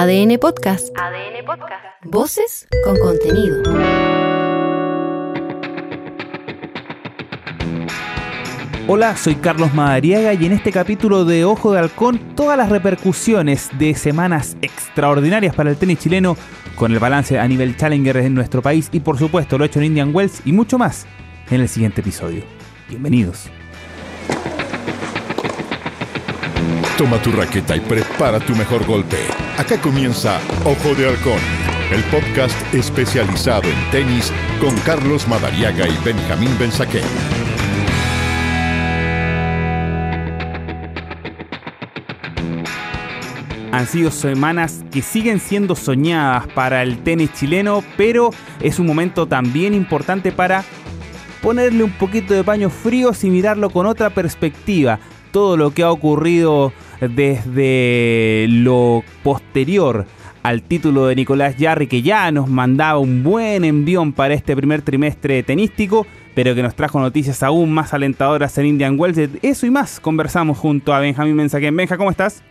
ADN 0.00 0.38
Podcast. 0.38 0.96
ADN 0.96 1.44
Podcast. 1.44 1.84
Voces 2.04 2.68
con 2.84 2.96
contenido. 3.00 3.60
Hola, 8.86 9.16
soy 9.16 9.34
Carlos 9.34 9.74
Madariaga 9.74 10.34
y 10.34 10.46
en 10.46 10.52
este 10.52 10.70
capítulo 10.70 11.24
de 11.24 11.44
Ojo 11.44 11.72
de 11.72 11.80
Halcón 11.80 12.20
todas 12.36 12.56
las 12.56 12.68
repercusiones 12.68 13.70
de 13.76 13.96
semanas 13.96 14.56
extraordinarias 14.62 15.56
para 15.56 15.70
el 15.70 15.76
tenis 15.76 15.98
chileno 15.98 16.36
con 16.76 16.92
el 16.92 17.00
balance 17.00 17.36
a 17.36 17.48
nivel 17.48 17.76
Challenger 17.76 18.18
en 18.18 18.34
nuestro 18.34 18.62
país 18.62 18.90
y 18.92 19.00
por 19.00 19.18
supuesto 19.18 19.58
lo 19.58 19.64
hecho 19.64 19.80
en 19.80 19.86
Indian 19.86 20.14
Wells 20.14 20.42
y 20.44 20.52
mucho 20.52 20.78
más 20.78 21.08
en 21.50 21.60
el 21.60 21.68
siguiente 21.68 22.02
episodio. 22.02 22.44
Bienvenidos. 22.88 23.50
Toma 26.96 27.20
tu 27.20 27.32
raqueta 27.32 27.74
y 27.74 27.80
prepara 27.80 28.38
tu 28.38 28.54
mejor 28.54 28.86
golpe. 28.86 29.16
Acá 29.58 29.76
comienza 29.80 30.38
Ojo 30.64 30.94
de 30.94 31.08
Halcón, 31.08 31.40
el 31.90 32.00
podcast 32.12 32.54
especializado 32.72 33.64
en 33.64 33.90
tenis 33.90 34.32
con 34.60 34.72
Carlos 34.86 35.26
Madariaga 35.26 35.88
y 35.88 35.96
Benjamín 36.04 36.56
Benzaquén. 36.60 37.02
Han 43.72 43.86
sido 43.88 44.12
semanas 44.12 44.84
que 44.92 45.02
siguen 45.02 45.40
siendo 45.40 45.74
soñadas 45.74 46.46
para 46.54 46.84
el 46.84 47.02
tenis 47.02 47.32
chileno, 47.34 47.82
pero 47.96 48.30
es 48.60 48.78
un 48.78 48.86
momento 48.86 49.26
también 49.26 49.74
importante 49.74 50.30
para 50.30 50.62
ponerle 51.42 51.82
un 51.82 51.90
poquito 51.90 52.32
de 52.32 52.44
paño 52.44 52.70
frío 52.70 53.10
y 53.20 53.26
mirarlo 53.28 53.70
con 53.70 53.86
otra 53.86 54.10
perspectiva. 54.10 55.00
Todo 55.32 55.56
lo 55.56 55.72
que 55.72 55.82
ha 55.82 55.90
ocurrido 55.90 56.72
desde 57.00 58.46
lo 58.48 59.04
posterior 59.22 60.06
al 60.42 60.62
título 60.62 61.06
de 61.06 61.16
Nicolás 61.16 61.56
Yarri, 61.56 61.86
que 61.86 62.02
ya 62.02 62.30
nos 62.30 62.48
mandaba 62.48 62.98
un 62.98 63.22
buen 63.22 63.64
envión 63.64 64.12
para 64.12 64.34
este 64.34 64.56
primer 64.56 64.82
trimestre 64.82 65.42
tenístico, 65.42 66.06
pero 66.34 66.54
que 66.54 66.62
nos 66.62 66.74
trajo 66.74 67.00
noticias 67.00 67.42
aún 67.42 67.72
más 67.72 67.92
alentadoras 67.92 68.56
en 68.58 68.66
Indian 68.66 68.98
Wells. 68.98 69.18
Eso 69.42 69.66
y 69.66 69.70
más 69.70 70.00
conversamos 70.00 70.58
junto 70.58 70.94
a 70.94 71.00
Benjamín 71.00 71.34
Mensaquén. 71.34 71.76
Benja, 71.76 71.96
¿cómo 71.96 72.10
estás? 72.10 72.42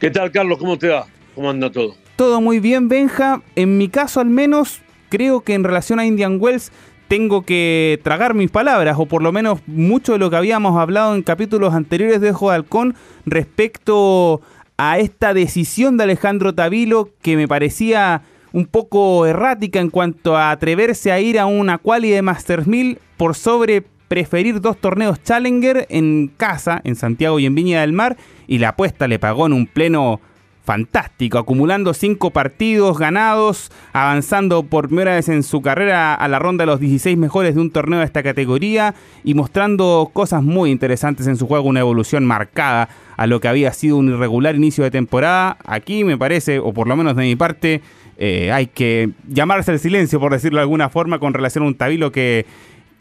¿Qué 0.00 0.10
tal, 0.10 0.32
Carlos? 0.32 0.58
¿Cómo 0.58 0.78
te 0.78 0.88
va? 0.88 1.06
¿Cómo 1.34 1.50
anda 1.50 1.70
todo? 1.70 1.94
Todo 2.16 2.40
muy 2.40 2.58
bien, 2.58 2.88
Benja. 2.88 3.42
En 3.56 3.78
mi 3.78 3.88
caso, 3.88 4.20
al 4.20 4.30
menos, 4.30 4.80
creo 5.08 5.42
que 5.42 5.54
en 5.54 5.64
relación 5.64 5.98
a 5.98 6.06
Indian 6.06 6.38
Wells 6.40 6.72
tengo 7.12 7.42
que 7.42 8.00
tragar 8.02 8.32
mis 8.32 8.50
palabras, 8.50 8.96
o 8.98 9.04
por 9.04 9.22
lo 9.22 9.32
menos 9.32 9.60
mucho 9.66 10.14
de 10.14 10.18
lo 10.18 10.30
que 10.30 10.36
habíamos 10.36 10.78
hablado 10.78 11.14
en 11.14 11.20
capítulos 11.20 11.74
anteriores 11.74 12.22
de 12.22 12.30
Ojo 12.30 12.48
de 12.48 12.56
Halcón 12.56 12.94
respecto 13.26 14.40
a 14.78 14.98
esta 14.98 15.34
decisión 15.34 15.98
de 15.98 16.04
Alejandro 16.04 16.54
Tavilo 16.54 17.10
que 17.20 17.36
me 17.36 17.46
parecía 17.46 18.22
un 18.54 18.64
poco 18.64 19.26
errática 19.26 19.78
en 19.78 19.90
cuanto 19.90 20.38
a 20.38 20.52
atreverse 20.52 21.12
a 21.12 21.20
ir 21.20 21.38
a 21.38 21.44
una 21.44 21.76
quali 21.76 22.08
de 22.08 22.22
Masters 22.22 22.66
1000 22.66 22.98
por 23.18 23.34
sobre 23.34 23.84
preferir 24.08 24.62
dos 24.62 24.78
torneos 24.78 25.22
Challenger 25.22 25.86
en 25.90 26.32
casa, 26.34 26.80
en 26.82 26.96
Santiago 26.96 27.38
y 27.38 27.44
en 27.44 27.54
Viña 27.54 27.82
del 27.82 27.92
Mar, 27.92 28.16
y 28.46 28.56
la 28.56 28.70
apuesta 28.70 29.06
le 29.06 29.18
pagó 29.18 29.44
en 29.44 29.52
un 29.52 29.66
pleno 29.66 30.22
fantástico, 30.64 31.38
acumulando 31.38 31.92
cinco 31.94 32.30
partidos 32.30 32.98
ganados, 32.98 33.70
avanzando 33.92 34.62
por 34.62 34.86
primera 34.86 35.14
vez 35.14 35.28
en 35.28 35.42
su 35.42 35.60
carrera 35.60 36.14
a 36.14 36.28
la 36.28 36.38
ronda 36.38 36.62
de 36.62 36.66
los 36.66 36.80
16 36.80 37.16
mejores 37.18 37.54
de 37.54 37.60
un 37.60 37.70
torneo 37.70 37.98
de 37.98 38.04
esta 38.04 38.22
categoría 38.22 38.94
y 39.24 39.34
mostrando 39.34 40.10
cosas 40.12 40.42
muy 40.42 40.70
interesantes 40.70 41.26
en 41.26 41.36
su 41.36 41.46
juego, 41.46 41.68
una 41.68 41.80
evolución 41.80 42.24
marcada 42.24 42.88
a 43.16 43.26
lo 43.26 43.40
que 43.40 43.48
había 43.48 43.72
sido 43.72 43.96
un 43.96 44.08
irregular 44.08 44.54
inicio 44.54 44.84
de 44.84 44.90
temporada. 44.90 45.58
Aquí 45.64 46.04
me 46.04 46.16
parece, 46.16 46.58
o 46.58 46.72
por 46.72 46.86
lo 46.86 46.96
menos 46.96 47.16
de 47.16 47.22
mi 47.24 47.36
parte, 47.36 47.82
eh, 48.18 48.52
hay 48.52 48.66
que 48.66 49.10
llamarse 49.28 49.72
al 49.72 49.80
silencio, 49.80 50.20
por 50.20 50.32
decirlo 50.32 50.58
de 50.58 50.62
alguna 50.62 50.88
forma, 50.88 51.18
con 51.18 51.34
relación 51.34 51.64
a 51.64 51.68
un 51.68 51.74
Tabilo 51.74 52.12
que 52.12 52.46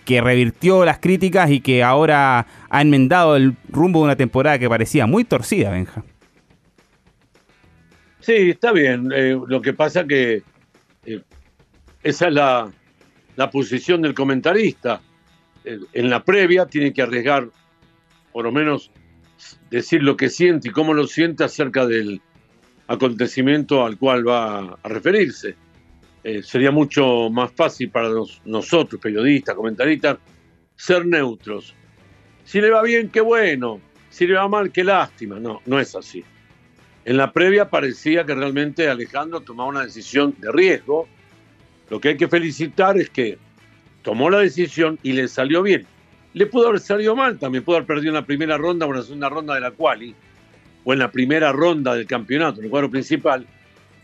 que 0.05 0.19
revirtió 0.19 0.83
las 0.83 0.97
críticas 0.97 1.51
y 1.51 1.61
que 1.61 1.83
ahora 1.83 2.47
ha 2.69 2.81
enmendado 2.81 3.35
el 3.35 3.55
rumbo 3.69 3.99
de 3.99 4.05
una 4.05 4.15
temporada 4.15 4.57
que 4.57 4.67
parecía 4.67 5.05
muy 5.05 5.23
torcida, 5.23 5.69
Benja. 5.69 6.03
Sí, 8.21 8.51
está 8.51 8.71
bien. 8.71 9.11
Eh, 9.13 9.37
lo 9.47 9.61
que 9.61 9.73
pasa 9.73 10.05
que 10.05 10.43
eh, 11.05 11.21
esa 12.03 12.27
es 12.27 12.33
la, 12.33 12.71
posición 13.51 14.03
del 14.03 14.13
comentarista. 14.13 15.01
Eh, 15.65 15.79
en 15.93 16.09
la 16.09 16.23
previa 16.23 16.67
tiene 16.67 16.93
que 16.93 17.01
arriesgar, 17.01 17.49
por 18.31 18.45
lo 18.45 18.51
menos, 18.51 18.91
decir 19.71 20.03
lo 20.03 20.15
que 20.15 20.29
siente 20.29 20.69
y 20.69 20.71
cómo 20.71 20.93
lo 20.93 21.07
siente 21.07 21.43
acerca 21.43 21.87
del 21.87 22.21
acontecimiento 22.87 23.83
al 23.83 23.97
cual 23.97 24.27
va 24.27 24.77
a 24.83 24.87
referirse. 24.87 25.55
sería 26.43 26.69
mucho 26.69 27.31
más 27.31 27.51
fácil 27.51 27.89
para 27.89 28.09
nosotros, 28.45 29.01
periodistas, 29.01 29.55
comentaristas, 29.55 30.17
ser 30.75 31.07
neutros. 31.07 31.73
Si 32.43 32.61
le 32.61 32.69
va 32.69 32.83
bien, 32.83 33.09
qué 33.09 33.21
bueno. 33.21 33.81
Si 34.09 34.27
le 34.27 34.35
va 34.35 34.47
mal, 34.47 34.71
qué 34.71 34.83
lástima. 34.83 35.39
No, 35.39 35.61
no 35.65 35.79
es 35.79 35.95
así. 35.95 36.23
En 37.03 37.17
la 37.17 37.31
previa 37.31 37.69
parecía 37.69 38.25
que 38.25 38.35
realmente 38.35 38.87
Alejandro 38.87 39.41
tomaba 39.41 39.69
una 39.69 39.83
decisión 39.83 40.35
de 40.39 40.51
riesgo. 40.51 41.07
Lo 41.89 41.99
que 41.99 42.09
hay 42.09 42.17
que 42.17 42.27
felicitar 42.27 42.97
es 42.97 43.09
que 43.09 43.37
tomó 44.03 44.29
la 44.29 44.39
decisión 44.39 44.99
y 45.01 45.13
le 45.13 45.27
salió 45.27 45.63
bien. 45.63 45.85
Le 46.33 46.45
pudo 46.45 46.67
haber 46.67 46.79
salido 46.79 47.15
mal, 47.15 47.39
también 47.39 47.63
pudo 47.63 47.77
haber 47.77 47.87
perdido 47.87 48.13
la 48.13 48.25
primera 48.25 48.57
ronda 48.57 48.85
o 48.85 48.89
en 48.91 48.97
la 48.97 49.03
segunda 49.03 49.29
ronda 49.29 49.55
de 49.55 49.61
la 49.61 49.71
quali, 49.71 50.15
o 50.83 50.93
en 50.93 50.99
la 50.99 51.11
primera 51.11 51.51
ronda 51.51 51.95
del 51.95 52.05
campeonato, 52.05 52.59
en 52.59 52.65
el 52.65 52.69
cuadro 52.69 52.89
principal. 52.89 53.45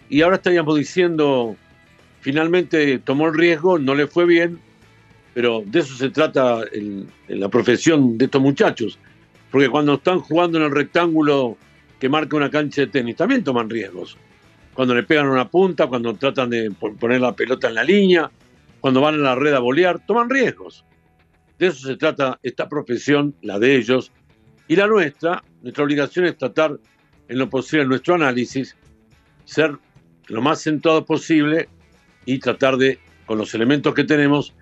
Y 0.09 0.21
ahora 0.21 0.37
estaríamos 0.37 0.75
diciendo, 0.75 1.55
finalmente 2.21 2.99
tomó 2.99 3.27
el 3.27 3.35
riesgo, 3.35 3.79
no 3.79 3.95
le 3.95 4.07
fue 4.07 4.25
bien, 4.25 4.59
pero 5.33 5.63
de 5.65 5.79
eso 5.79 5.95
se 5.95 6.09
trata 6.09 6.61
la 7.27 7.49
profesión 7.49 8.17
de 8.17 8.25
estos 8.25 8.41
muchachos. 8.41 8.97
Porque 9.51 9.69
cuando 9.69 9.93
están 9.93 10.19
jugando 10.19 10.57
en 10.57 10.65
el 10.65 10.71
rectángulo 10.71 11.57
que 11.99 12.09
marca 12.09 12.37
una 12.37 12.49
cancha 12.49 12.81
de 12.81 12.87
tenis, 12.87 13.15
también 13.15 13.43
toman 13.43 13.69
riesgos. 13.69 14.17
Cuando 14.73 14.93
le 14.93 15.03
pegan 15.03 15.27
una 15.27 15.49
punta, 15.49 15.87
cuando 15.87 16.13
tratan 16.15 16.49
de 16.49 16.71
poner 16.71 17.21
la 17.21 17.35
pelota 17.35 17.67
en 17.67 17.75
la 17.75 17.83
línea, 17.83 18.29
cuando 18.79 19.01
van 19.01 19.15
a 19.15 19.17
la 19.17 19.35
red 19.35 19.53
a 19.53 19.59
bolear, 19.59 20.05
toman 20.05 20.29
riesgos. 20.29 20.85
De 21.57 21.67
eso 21.67 21.87
se 21.87 21.97
trata 21.97 22.39
esta 22.43 22.69
profesión, 22.69 23.35
la 23.41 23.57
de 23.57 23.75
ellos, 23.75 24.11
y 24.67 24.75
la 24.75 24.87
nuestra. 24.87 25.43
Nuestra 25.63 25.83
obligación 25.83 26.25
es 26.25 26.37
tratar 26.37 26.77
en 27.27 27.39
lo 27.39 27.49
posible 27.49 27.83
en 27.83 27.89
nuestro 27.89 28.15
análisis, 28.15 28.75
ser 29.45 29.77
lo 30.27 30.41
más 30.41 30.61
centrado 30.61 31.05
posible 31.05 31.67
y 32.25 32.39
tratar 32.39 32.77
de, 32.77 32.99
con 33.25 33.37
los 33.37 33.53
elementos 33.55 33.93
que 33.93 34.03
tenemos, 34.03 34.53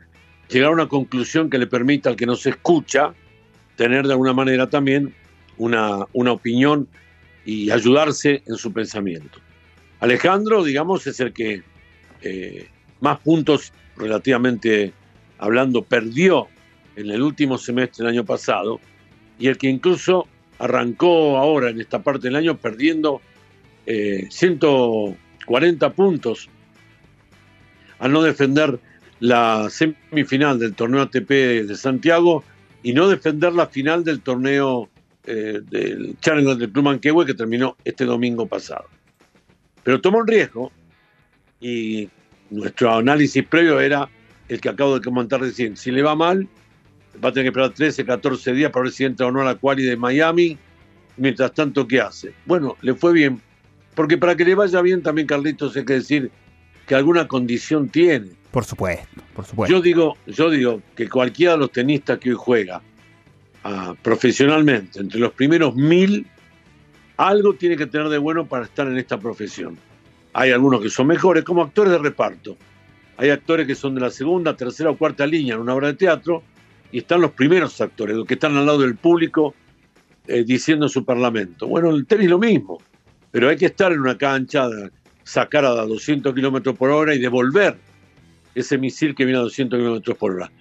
llegar 0.48 0.70
a 0.70 0.74
una 0.74 0.88
conclusión 0.88 1.50
que 1.50 1.58
le 1.58 1.68
permita 1.68 2.10
al 2.10 2.16
que 2.16 2.26
nos 2.26 2.46
escucha 2.46 3.14
tener 3.76 4.06
de 4.06 4.14
alguna 4.14 4.34
manera 4.34 4.70
también 4.70 5.14
una, 5.58 6.06
una 6.14 6.32
opinión 6.32 6.88
y 7.46 7.72
ayudarse 7.72 8.44
en 8.46 8.56
su 8.56 8.74
pensamiento. 8.74 9.40
Alejandro, 10.00 10.64
digamos, 10.64 11.08
es 11.08 11.20
el 11.20 11.32
que 11.32 11.64
eh, 12.22 12.68
más 13.02 13.20
puntos 13.20 13.72
relativamente 13.96 14.94
hablando 15.38 15.84
perdió 15.84 16.48
en 16.96 17.12
el 17.12 17.22
último 17.22 17.58
semestre 17.58 18.04
del 18.04 18.16
año 18.16 18.26
pasado 18.26 18.80
y 19.38 19.48
el 19.48 19.58
que 19.58 19.68
incluso 19.68 20.28
arrancó 20.60 21.38
ahora 21.38 21.70
en 21.70 21.82
esta 21.82 22.02
parte 22.02 22.28
del 22.28 22.38
año 22.38 22.58
perdiendo 22.58 23.22
140 23.86 25.86
eh, 25.86 25.90
puntos 25.92 26.50
al 28.00 28.12
no 28.12 28.22
defender 28.22 28.80
la 29.20 29.70
semifinal 29.70 30.60
del 30.60 30.74
torneo 30.74 31.04
ATP 31.04 31.30
de 31.30 31.76
Santiago 31.76 32.44
y 32.84 32.94
no 32.94 33.08
defender 33.08 33.54
la 33.54 33.68
final 33.68 34.04
del 34.04 34.22
torneo 34.22 34.90
eh, 35.28 35.62
del 35.70 36.18
Challenger 36.20 36.58
del 36.58 36.72
Club 36.72 36.86
Manquehue 36.86 37.26
que 37.26 37.34
terminó 37.34 37.76
este 37.84 38.06
domingo 38.06 38.46
pasado. 38.46 38.86
Pero 39.84 40.02
tomó 40.02 40.20
un 40.20 40.28
riesgo 40.28 40.72
y 41.60 42.10
nuestro 42.50 42.96
análisis 42.96 43.46
previo 43.46 43.80
era 43.80 44.10
el 44.50 44.62
que 44.62 44.70
acabo 44.70 45.00
de 45.00 45.04
comentar 45.04 45.42
recién. 45.42 45.78
Si 45.78 45.92
le 45.92 46.04
va 46.04 46.16
mal, 46.16 46.48
va 47.24 47.30
a 47.30 47.32
tener 47.32 47.46
que 47.46 47.50
esperar 47.50 47.72
13, 47.72 48.06
14 48.06 48.54
días 48.54 48.72
para 48.72 48.84
ver 48.84 48.92
si 48.92 49.06
entra 49.06 49.28
o 49.28 49.32
no 49.32 49.42
a 49.42 49.46
la 49.46 49.56
quali 49.56 49.84
de 49.84 49.98
Miami. 49.98 50.58
Mientras 51.18 51.54
tanto, 51.54 51.88
¿qué 51.88 52.02
hace? 52.02 52.34
Bueno, 52.46 52.76
le 52.82 52.94
fue 52.94 53.14
bien. 53.14 53.42
Porque 53.96 54.18
para 54.18 54.36
que 54.36 54.44
le 54.44 54.56
vaya 54.56 54.82
bien 54.82 55.02
también, 55.02 55.28
Carlitos, 55.28 55.76
hay 55.78 55.86
que 55.86 55.94
decir 55.94 56.32
que 56.86 56.96
alguna 56.96 57.28
condición 57.28 57.90
tiene. 57.90 58.32
Por 58.52 58.66
supuesto, 58.66 59.22
por 59.34 59.46
supuesto. 59.46 59.76
Yo 59.76 59.82
digo, 59.82 60.18
yo 60.28 60.50
digo 60.50 60.82
que 60.96 61.10
cualquiera 61.10 61.54
de 61.54 61.60
los 61.60 61.72
tenistas 61.72 62.20
que 62.20 62.30
hoy 62.30 62.36
juega 62.38 62.82
profesionalmente, 64.02 65.00
entre 65.00 65.20
los 65.20 65.34
primeros 65.34 65.76
mil, 65.76 66.28
algo 67.18 67.54
tiene 67.56 67.76
que 67.76 67.88
tener 67.88 68.10
de 68.10 68.18
bueno 68.18 68.46
para 68.46 68.66
estar 68.66 68.88
en 68.88 68.98
esta 68.98 69.20
profesión. 69.20 69.78
Hay 70.34 70.52
algunos 70.52 70.82
que 70.82 70.90
son 70.90 71.08
mejores, 71.08 71.44
como 71.44 71.64
actores 71.64 71.92
de 71.92 71.98
reparto. 71.98 72.58
Hay 73.18 73.30
actores 73.30 73.66
que 73.66 73.76
son 73.76 73.96
de 73.96 74.02
la 74.02 74.12
segunda, 74.12 74.56
tercera 74.56 74.90
o 74.90 74.98
cuarta 74.98 75.26
línea 75.26 75.56
en 75.56 75.62
una 75.62 75.74
obra 75.74 75.88
de 75.88 75.94
teatro, 75.94 76.44
y 76.92 77.00
están 77.00 77.22
los 77.22 77.32
primeros 77.32 77.80
actores, 77.82 78.16
los 78.16 78.26
que 78.26 78.36
están 78.36 78.56
al 78.58 78.66
lado 78.66 78.80
del 78.80 78.96
público 78.96 79.56
eh, 80.28 80.44
diciendo 80.44 80.90
su 80.90 81.04
parlamento. 81.06 81.68
Bueno, 81.68 81.90
el 81.90 82.06
tenis 82.06 82.30
lo 82.30 82.40
mismo. 82.40 82.80
pero 83.32 83.50
hay 83.50 83.58
que 83.58 83.66
estar 83.66 83.92
en 83.92 84.00
una 84.00 84.18
cancha, 84.18 84.68
sacar 85.24 85.66
a 85.66 85.72
200 85.72 86.34
kilómetros 86.34 86.78
por 86.78 86.90
hora 86.90 87.14
y 87.14 87.20
devolver 87.20 87.78
ese 88.54 88.78
misil 88.78 89.14
que 89.14 89.26
viene 89.26 89.40
a 89.40 89.44
200 89.44 89.78
kilómetros 89.78 90.18
por 90.18 90.36
hora. 90.36 90.52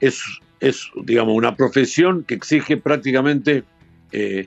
Es, 0.00 0.22
es, 0.60 0.90
digamos, 1.02 1.34
una 1.34 1.56
profesión 1.56 2.22
que 2.24 2.34
exige 2.34 2.76
prácticamente 2.76 3.64
eh, 4.12 4.46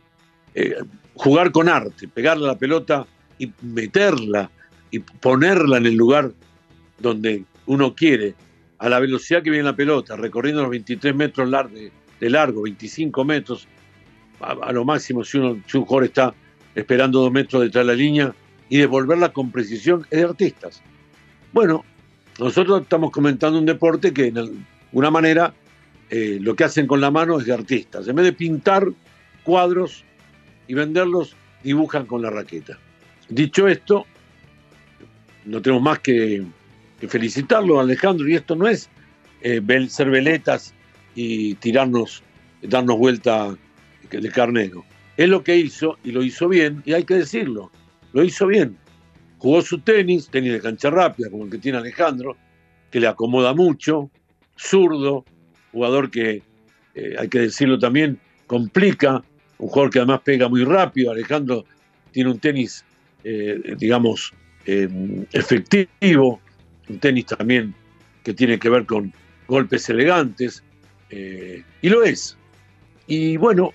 eh, 0.54 0.76
jugar 1.16 1.52
con 1.52 1.68
arte, 1.68 2.08
pegarle 2.08 2.48
la 2.48 2.58
pelota 2.58 3.06
y 3.40 3.52
meterla 3.62 4.50
y 4.92 5.00
ponerla 5.00 5.78
en 5.78 5.88
el 5.88 5.96
lugar 5.96 6.32
donde 7.00 7.44
uno 7.66 7.96
quiere, 7.96 8.36
a 8.78 8.90
la 8.90 9.00
velocidad 9.00 9.42
que 9.42 9.50
viene 9.50 9.64
la 9.64 9.76
pelota, 9.76 10.16
recorriendo 10.16 10.62
los 10.62 10.72
23 10.72 11.16
metros 11.16 11.50
de, 12.20 12.30
largo, 12.30 12.64
25 12.64 13.26
metros, 13.26 13.68
a, 14.40 14.72
lo 14.72 14.86
máximo 14.86 15.24
si, 15.24 15.38
uno, 15.38 15.52
un 15.52 15.86
jugador 15.86 16.04
está 16.04 16.34
esperando 16.76 17.22
dos 17.22 17.32
metros 17.32 17.64
detrás 17.64 17.86
de 17.86 17.94
la 17.94 17.98
línea 17.98 18.36
y 18.70 18.78
devolverla 18.78 19.32
con 19.32 19.52
precisión, 19.52 20.06
es 20.12 20.20
de 20.20 20.26
artistas. 20.26 20.82
Bueno, 21.54 21.86
nosotros 22.40 22.82
estamos 22.82 23.12
comentando 23.12 23.58
un 23.58 23.66
deporte 23.66 24.14
que 24.14 24.32
de 24.32 24.52
alguna 24.92 25.12
manera 25.12 25.54
eh, 26.16 26.38
lo 26.40 26.56
que 26.56 26.64
hacen 26.64 26.86
con 26.86 27.02
la 27.02 27.10
mano 27.10 27.40
es 27.40 27.48
de 27.48 27.54
artistas. 27.54 28.08
En 28.08 28.16
vez 28.16 28.26
de 28.26 28.34
pintar 28.34 28.88
cuadros 29.44 30.04
y 30.68 30.76
venderlos, 30.76 31.36
dibujan 31.64 32.06
con 32.06 32.22
la 32.22 32.30
raqueta. 32.30 32.78
Dicho 33.30 33.68
esto, 33.68 34.06
no 35.46 35.60
tenemos 35.60 35.82
más 35.82 35.98
que, 36.00 36.46
felicitarlo, 37.08 37.80
Alejandro, 37.80 38.30
y 38.30 38.36
esto 38.36 38.56
no 38.56 38.68
es 38.68 38.92
eh, 39.42 39.60
ser 39.90 40.12
veletas 40.12 40.76
y 41.16 41.56
tirarnos, 41.56 42.22
darnos 42.62 43.00
vuelta 43.00 43.58
de 44.12 44.30
carnero. 44.30 44.86
Es 45.18 45.30
lo 45.30 45.44
que 45.44 45.58
hizo 45.58 45.98
y 46.04 46.12
lo 46.12 46.22
hizo 46.22 46.48
bien, 46.48 46.84
y 46.86 46.94
hay 46.94 47.06
que 47.06 47.16
decirlo, 47.16 47.72
lo 48.12 48.24
hizo 48.24 48.46
bien. 48.46 48.78
Jugó 49.40 49.64
su 49.64 49.80
tenis, 49.80 50.30
tenis 50.30 50.54
de 50.54 50.62
cancha 50.62 50.92
rápida, 50.92 51.32
como 51.32 51.46
el 51.46 51.50
que 51.50 51.58
tiene 51.58 51.80
Alejandro, 51.80 52.38
que 52.92 53.00
le 53.00 53.08
acomoda 53.08 53.56
mucho, 53.56 54.12
zurdo, 54.56 55.26
jugador 55.74 56.10
que, 56.10 56.42
eh, 56.96 57.16
hay 57.18 57.28
que 57.28 57.40
decirlo 57.40 57.78
también, 57.80 58.20
complica, 58.48 59.24
un 59.58 59.68
jugador 59.68 59.92
que 59.92 60.00
además 60.00 60.22
pega 60.24 60.48
muy 60.48 60.64
rápido. 60.64 61.12
Alejandro 61.12 61.66
tiene 62.12 62.30
un 62.30 62.40
tenis, 62.40 62.86
eh, 63.24 63.76
digamos, 63.78 64.34
eh, 64.66 64.88
efectivo, 65.34 66.40
un 66.88 67.00
tenis 67.00 67.26
también 67.26 67.74
que 68.24 68.34
tiene 68.34 68.58
que 68.60 68.70
ver 68.70 68.86
con 68.86 69.12
golpes 69.48 69.90
elegantes, 69.90 70.64
y 71.82 71.90
lo 71.90 72.02
es. 72.04 72.36
Y 73.06 73.38
bueno, 73.38 73.72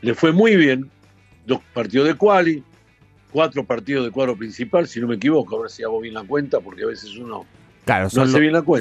le 0.00 0.14
fue 0.14 0.32
muy 0.32 0.56
bien, 0.56 0.88
dos 1.44 1.60
partidos 1.74 2.08
de 2.08 2.14
quali, 2.14 2.62
cuatro 3.30 3.64
partidos 3.64 4.06
de 4.06 4.10
cuadro 4.10 4.34
principal, 4.34 4.88
si 4.88 4.98
no 4.98 5.08
me 5.08 5.16
equivoco, 5.16 5.58
a 5.58 5.62
ver 5.62 5.70
si 5.70 5.82
hago 5.82 6.00
bien 6.00 6.14
la 6.14 6.22
cuenta, 6.22 6.60
porque 6.60 6.84
a 6.84 6.86
veces 6.86 7.16
uno 7.18 7.44
Claro, 7.84 8.10
son, 8.10 8.28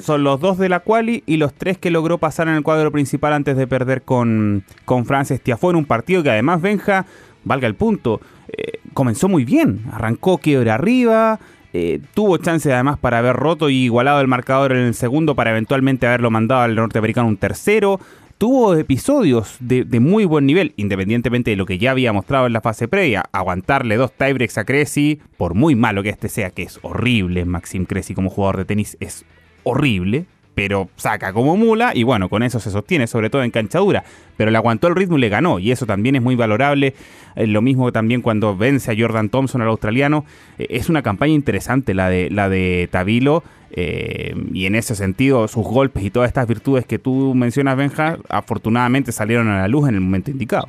son, 0.01 0.24
los 0.24 0.40
dos 0.40 0.57
de 0.57 0.69
la 0.69 0.81
quali 0.81 1.24
y 1.25 1.38
los 1.38 1.54
tres 1.54 1.78
que 1.78 1.90
logró 1.90 2.18
pasar 2.18 2.48
en 2.48 2.56
el 2.56 2.63
cuadro 2.63 2.92
principal 2.92 3.34
antes 3.34 3.57
de 3.57 3.66
perder 3.66 4.04
con, 4.04 4.63
con 4.86 5.06
Frances 5.06 5.42
Tiafó 5.42 5.72
en 5.72 5.78
un 5.78 5.86
partido 5.86 6.22
que 6.22 6.30
además 6.30 6.62
Benja, 6.62 7.06
valga 7.44 7.68
el 7.68 7.75
punto, 7.75 8.22
eh, 8.50 8.80
comenzó 8.94 9.28
muy 9.28 9.46
bien, 9.46 9.84
arrancó 9.92 10.38
quiebra 10.38 10.75
arriba, 10.75 11.40
eh, 11.72 12.01
tuvo 12.13 12.38
chance 12.38 12.72
además 12.72 12.98
para 12.98 13.19
haber 13.19 13.36
roto 13.36 13.69
y 13.69 13.86
igualado 13.86 14.22
el 14.22 14.28
marcador 14.28 14.72
en 14.74 14.80
el 14.80 14.94
segundo 14.94 15.36
para 15.36 15.52
eventualmente 15.52 16.07
haberlo 16.07 16.30
mandado 16.31 16.62
al 16.62 16.75
norteamericano 16.75 17.28
un 17.28 17.38
tercero 17.38 18.00
tuvo 18.40 18.74
episodios 18.76 19.58
de, 19.60 19.86
muy 20.00 20.24
buen 20.24 20.46
nivel, 20.46 20.74
independientemente 20.78 21.52
de 21.52 21.58
lo 21.58 21.66
que 21.66 21.78
ya 21.78 21.92
había 21.92 22.14
mostrado 22.14 22.48
en 22.48 22.54
la 22.54 22.62
fase 22.62 22.88
previa. 22.88 23.26
Aguantarle 23.34 23.98
dos 23.98 24.14
tiebreaks 24.14 24.58
a 24.58 24.64
Cressy, 24.64 25.20
por 25.38 25.54
muy 25.54 25.76
malo 25.76 26.02
que 26.02 26.10
este 26.10 26.30
sea, 26.30 26.50
que 26.50 26.64
es 26.64 26.80
horrible, 26.82 27.46
Maxim 27.46 27.86
Cressy 27.86 28.16
como 28.16 28.30
jugador 28.30 28.58
de 28.58 28.66
tenis 28.66 28.98
es 29.02 29.26
horrible 29.64 30.26
pero 30.60 30.90
saca 30.98 31.32
como 31.32 31.56
mula 31.56 31.94
y 31.96 32.04
bueno, 32.04 32.28
con 32.28 32.44
eso 32.44 32.60
se 32.60 32.70
sostiene, 32.70 33.08
sobre 33.08 33.30
todo 33.30 33.44
en 33.44 33.50
canchadura. 33.50 34.04
Pero 34.36 34.52
le 34.52 34.58
aguantó 34.58 34.90
el 34.90 34.96
ritmo 34.98 35.18
y 35.18 35.22
le 35.22 35.30
ganó, 35.30 35.58
y 35.58 35.72
eso 35.72 35.86
también 35.86 36.18
es 36.18 36.22
muy 36.22 36.36
valorable. 36.36 36.96
Eh, 37.38 37.48
lo 37.48 37.62
mismo 37.62 37.94
también 37.94 38.22
cuando 38.22 38.58
vence 38.58 38.92
a 38.92 38.96
Jordan 38.98 39.30
Thompson, 39.30 39.62
al 39.62 39.70
australiano. 39.70 40.26
Eh, 40.58 40.68
es 40.72 40.90
una 40.90 41.02
campaña 41.02 41.32
interesante 41.32 41.94
la 41.94 42.10
de, 42.10 42.30
la 42.30 42.50
de 42.50 42.90
Tabilo, 42.92 43.42
eh, 43.72 44.36
y 44.54 44.66
en 44.66 44.76
ese 44.76 44.96
sentido, 44.96 45.48
sus 45.48 45.64
golpes 45.64 46.04
y 46.04 46.10
todas 46.10 46.28
estas 46.28 46.46
virtudes 46.46 46.86
que 46.86 47.00
tú 47.00 47.34
mencionas, 47.36 47.78
Benja, 47.78 48.18
afortunadamente 48.28 49.14
salieron 49.14 49.48
a 49.48 49.62
la 49.62 49.70
luz 49.70 49.88
en 49.88 49.96
el 49.96 50.02
momento 50.02 50.30
indicado. 50.30 50.68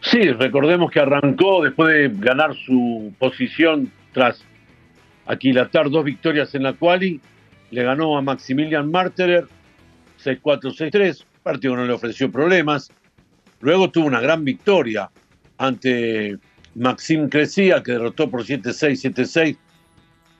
Sí, 0.00 0.22
recordemos 0.32 0.90
que 0.90 1.00
arrancó 1.00 1.62
después 1.62 1.92
de 1.92 2.08
ganar 2.18 2.54
su 2.54 3.12
posición 3.18 3.92
tras 4.14 4.42
aquilatar 5.26 5.90
dos 5.90 6.02
victorias 6.02 6.54
en 6.54 6.62
la 6.62 6.72
quali 6.72 7.20
le 7.70 7.82
ganó 7.82 8.16
a 8.16 8.22
Maximilian 8.22 8.90
Marterer 8.90 9.46
6-4-6-3, 10.24 11.24
partido 11.42 11.76
no 11.76 11.84
le 11.84 11.92
ofreció 11.92 12.30
problemas. 12.30 12.90
Luego 13.60 13.90
tuvo 13.90 14.06
una 14.06 14.20
gran 14.20 14.44
victoria 14.44 15.10
ante 15.56 16.38
Maxim 16.74 17.28
Crecía, 17.28 17.82
que 17.82 17.92
derrotó 17.92 18.30
por 18.30 18.44
7-6, 18.44 19.14
7-6. 19.14 19.56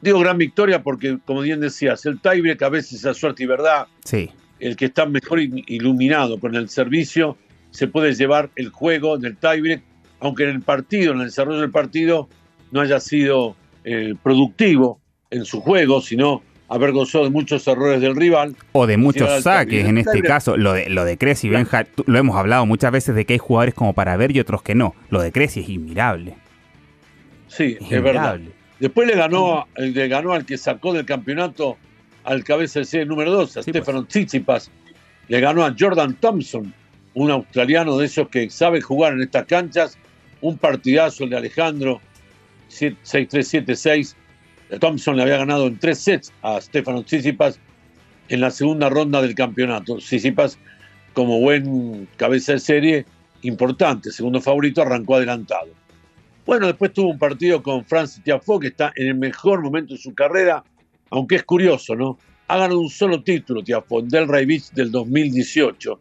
Digo 0.01 0.21
gran 0.21 0.39
victoria 0.39 0.83
porque, 0.83 1.19
como 1.25 1.41
bien 1.41 1.61
decías, 1.61 2.07
el 2.07 2.21
tiebreak 2.21 2.63
a 2.63 2.69
veces 2.69 3.05
es 3.05 3.17
suerte 3.17 3.43
y 3.43 3.47
verdad. 3.47 3.87
Sí. 4.05 4.31
El 4.61 4.77
que 4.77 4.87
está 4.87 5.07
mejor 5.07 5.41
iluminado 5.41 6.39
con 6.39 6.55
el 6.55 6.69
servicio 6.69 7.37
se 7.71 7.87
puede 7.89 8.15
llevar 8.15 8.51
el 8.57 8.71
juego 8.71 9.19
del 9.19 9.37
tiebreak, 9.37 9.83
aunque 10.21 10.45
en 10.45 10.51
el 10.51 10.63
partido, 10.63 11.13
en 11.13 11.21
el 11.21 11.27
desarrollo 11.27 11.61
del 11.61 11.71
partido, 11.71 12.29
no 12.71 12.81
haya 12.81 13.01
sido 13.01 13.57
eh, 13.85 14.15
productivo 14.23 15.01
en 15.31 15.45
su 15.45 15.61
juego, 15.61 16.01
sino 16.01 16.43
haber 16.69 16.93
gozado 16.93 17.25
de 17.25 17.31
muchos 17.31 17.67
errores 17.67 18.01
del 18.01 18.15
rival. 18.15 18.55
O 18.73 18.87
de 18.87 18.97
muchos 18.97 19.43
saques, 19.43 19.87
en 19.87 19.99
este 19.99 20.23
caso. 20.23 20.57
Lo 20.57 20.75
de, 20.75 20.89
lo 20.89 21.05
de 21.05 21.17
Cresci, 21.17 21.49
Benja, 21.49 21.87
lo 22.07 22.19
hemos 22.19 22.37
hablado 22.37 22.67
muchas 22.67 22.93
veces 22.93 23.15
de 23.15 23.25
que 23.25 23.35
hay 23.35 23.39
jugadores 23.39 23.75
como 23.75 23.95
para 23.95 24.17
ver 24.17 24.35
y 24.37 24.41
otros 24.41 24.63
que 24.63 24.75
no. 24.75 24.95
Lo 25.11 25.21
de 25.21 25.33
Cresci 25.33 25.61
es 25.61 25.69
inmirable. 25.69 26.37
Sí, 27.49 27.79
es, 27.81 28.03
verdad. 28.03 28.39
Después 28.79 29.09
le 29.09 29.17
ganó, 29.17 29.67
le 29.77 30.09
ganó 30.09 30.35
al 30.35 30.45
que 30.45 30.59
sacó 30.59 30.93
del 30.93 31.07
campeonato 31.07 31.79
al 32.25 32.45
cabeza 32.45 32.81
de 32.81 32.85
serie 32.85 33.07
número 33.07 33.33
2, 33.33 33.57
a 33.57 33.63
Stefano 33.63 34.01
pues. 34.01 34.09
Tsitsipas. 34.09 34.71
Le 35.29 35.41
ganó 35.41 35.65
a 35.65 35.75
Jordan 35.79 36.15
Thompson, 36.15 36.73
un 37.15 37.31
australiano 37.31 37.97
de 37.97 38.07
esos 38.07 38.29
que 38.29 38.51
sabe 38.51 38.83
jugar 38.83 39.15
en 39.15 39.23
estas 39.23 39.47
canchas. 39.47 39.99
Un 40.41 40.57
partidazo 40.59 41.25
el 41.25 41.31
de 41.31 41.37
Alejandro, 41.37 42.01
6-3-7-6 42.71 44.15
Thompson 44.77 45.17
le 45.17 45.23
había 45.23 45.39
ganado 45.39 45.67
en 45.67 45.79
tres 45.79 45.99
sets 45.99 46.33
a 46.43 46.61
Stefano 46.61 47.03
Tsitsipas 47.03 47.59
en 48.29 48.41
la 48.41 48.51
segunda 48.51 48.91
ronda 48.91 49.23
del 49.23 49.35
campeonato. 49.35 49.97
Tsitsipas, 49.97 50.59
como 51.15 51.41
buen 51.41 52.07
cabeza 52.17 52.53
de 52.53 52.59
serie, 52.59 53.07
importante, 53.43 54.11
segundo 54.11 54.41
favorito, 54.41 54.83
arrancó 54.83 55.17
adelantado. 55.17 55.69
Bueno, 56.45 56.67
después 56.67 56.93
tuvo 56.93 57.11
un 57.11 57.19
partido 57.19 57.63
con 57.63 57.85
Francis 57.85 58.23
Tiafoe, 58.23 58.61
que 58.61 58.67
está 58.69 58.93
en 58.97 59.09
el 59.09 59.15
mejor 59.15 59.63
momento 59.63 59.95
de 59.95 60.01
su 60.01 60.15
carrera, 60.15 60.63
aunque 61.11 61.37
es 61.37 61.45
curioso, 61.45 61.95
¿no? 61.95 62.19
Ha 62.49 62.59
ganado 62.59 62.81
un 62.81 62.91
solo 62.91 63.23
título 63.23 63.63
Tiafoe, 63.63 64.05
del 64.05 64.29
Ray 64.29 64.47
Beach 64.47 64.71
del 64.73 64.91
2018, 64.91 65.99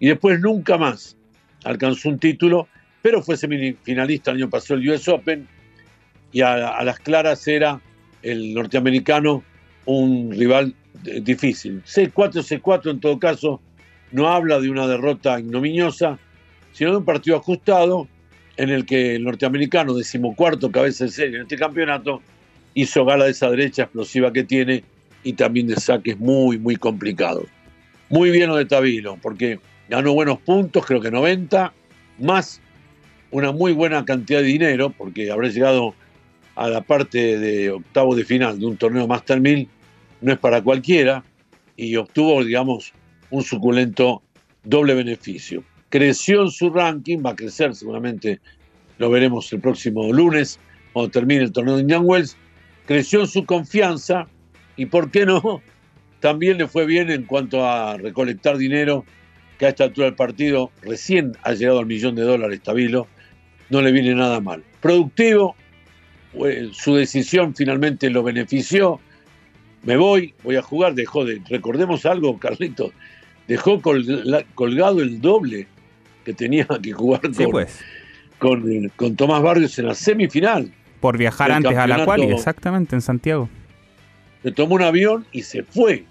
y 0.00 0.08
después 0.08 0.40
nunca 0.40 0.76
más 0.76 1.16
alcanzó 1.64 2.08
un 2.08 2.18
título, 2.18 2.68
pero 3.02 3.22
fue 3.22 3.36
semifinalista 3.36 4.30
el 4.30 4.38
año 4.38 4.50
pasado 4.50 4.80
el 4.80 4.90
US 4.90 5.08
Open, 5.08 5.48
y 6.32 6.42
a 6.42 6.82
las 6.82 6.98
claras 6.98 7.46
era 7.48 7.80
el 8.26 8.54
norteamericano 8.54 9.42
un 9.84 10.32
rival 10.32 10.74
difícil. 11.22 11.82
6-4, 11.84 12.60
6-4 12.60 12.90
en 12.90 13.00
todo 13.00 13.18
caso 13.18 13.60
no 14.12 14.28
habla 14.28 14.60
de 14.60 14.70
una 14.70 14.86
derrota 14.86 15.38
ignominiosa, 15.38 16.18
sino 16.72 16.90
de 16.90 16.96
un 16.98 17.04
partido 17.04 17.36
ajustado 17.36 18.08
en 18.56 18.70
el 18.70 18.86
que 18.86 19.16
el 19.16 19.24
norteamericano, 19.24 19.94
decimocuarto 19.94 20.70
cabeza 20.70 21.04
de 21.04 21.10
serie 21.10 21.36
en 21.36 21.42
este 21.42 21.56
campeonato, 21.56 22.22
hizo 22.74 23.04
gala 23.04 23.26
de 23.26 23.30
esa 23.30 23.50
derecha 23.50 23.82
explosiva 23.82 24.32
que 24.32 24.44
tiene 24.44 24.82
y 25.22 25.34
también 25.34 25.66
de 25.66 25.76
saques 25.76 26.18
muy, 26.18 26.58
muy 26.58 26.76
complicados. 26.76 27.46
Muy 28.08 28.30
bien 28.30 28.48
lo 28.48 28.56
de 28.56 28.64
Tabilo, 28.64 29.18
porque 29.20 29.58
ganó 29.88 30.12
buenos 30.12 30.38
puntos, 30.38 30.86
creo 30.86 31.00
que 31.00 31.10
90, 31.10 31.72
más 32.18 32.60
una 33.30 33.52
muy 33.52 33.72
buena 33.72 34.04
cantidad 34.04 34.40
de 34.40 34.46
dinero, 34.46 34.90
porque 34.90 35.30
habrá 35.30 35.48
llegado 35.48 35.94
a 36.56 36.68
la 36.68 36.80
parte 36.80 37.38
de 37.38 37.70
octavo 37.70 38.16
de 38.16 38.24
final 38.24 38.58
de 38.58 38.66
un 38.66 38.76
torneo 38.76 39.06
Master 39.06 39.40
1000 39.40 39.68
no 40.22 40.32
es 40.32 40.38
para 40.38 40.62
cualquiera 40.62 41.22
y 41.76 41.96
obtuvo, 41.96 42.42
digamos, 42.42 42.92
un 43.30 43.42
suculento 43.42 44.22
doble 44.64 44.94
beneficio. 44.94 45.62
Creció 45.90 46.42
en 46.42 46.50
su 46.50 46.70
ranking, 46.70 47.18
va 47.24 47.30
a 47.30 47.36
crecer 47.36 47.74
seguramente, 47.74 48.40
lo 48.98 49.10
veremos 49.10 49.52
el 49.52 49.60
próximo 49.60 50.12
lunes 50.12 50.58
cuando 50.92 51.10
termine 51.10 51.44
el 51.44 51.52
torneo 51.52 51.76
de 51.76 51.82
Indian 51.82 52.02
Wells. 52.04 52.36
Creció 52.86 53.20
en 53.20 53.26
su 53.26 53.44
confianza 53.44 54.26
y, 54.76 54.86
¿por 54.86 55.10
qué 55.10 55.26
no? 55.26 55.60
También 56.20 56.56
le 56.56 56.66
fue 56.66 56.86
bien 56.86 57.10
en 57.10 57.24
cuanto 57.24 57.66
a 57.66 57.98
recolectar 57.98 58.56
dinero, 58.56 59.04
que 59.58 59.66
a 59.66 59.68
esta 59.70 59.84
altura 59.84 60.06
del 60.06 60.16
partido 60.16 60.70
recién 60.82 61.32
ha 61.42 61.52
llegado 61.52 61.78
al 61.78 61.86
millón 61.86 62.14
de 62.14 62.22
dólares 62.22 62.60
Tabilo 62.62 63.06
no 63.70 63.82
le 63.82 63.92
viene 63.92 64.14
nada 64.14 64.40
mal. 64.40 64.62
Productivo, 64.80 65.56
su 66.72 66.94
decisión 66.94 67.54
finalmente 67.54 68.10
lo 68.10 68.22
benefició. 68.22 69.00
Me 69.82 69.96
voy, 69.96 70.34
voy 70.42 70.56
a 70.56 70.62
jugar, 70.62 70.94
dejó 70.94 71.24
de. 71.24 71.40
Recordemos 71.48 72.06
algo, 72.06 72.38
Carlito, 72.38 72.92
dejó 73.46 73.80
colgado 73.80 75.00
el 75.00 75.20
doble 75.20 75.66
que 76.24 76.34
tenía 76.34 76.66
que 76.82 76.92
jugar 76.92 77.20
con, 77.20 77.50
pues. 77.50 77.80
con, 78.38 78.92
con, 78.96 79.16
Tomás 79.16 79.42
Barrios 79.42 79.78
en 79.78 79.86
la 79.86 79.94
semifinal. 79.94 80.72
Por 81.00 81.18
viajar 81.18 81.52
antes 81.52 81.76
a 81.76 81.86
la 81.86 82.04
cual, 82.04 82.22
exactamente, 82.22 82.96
en 82.96 83.02
Santiago. 83.02 83.48
Se 84.42 84.52
tomó 84.52 84.74
un 84.74 84.82
avión 84.82 85.26
y 85.32 85.42
se 85.42 85.62
fue. 85.62 86.04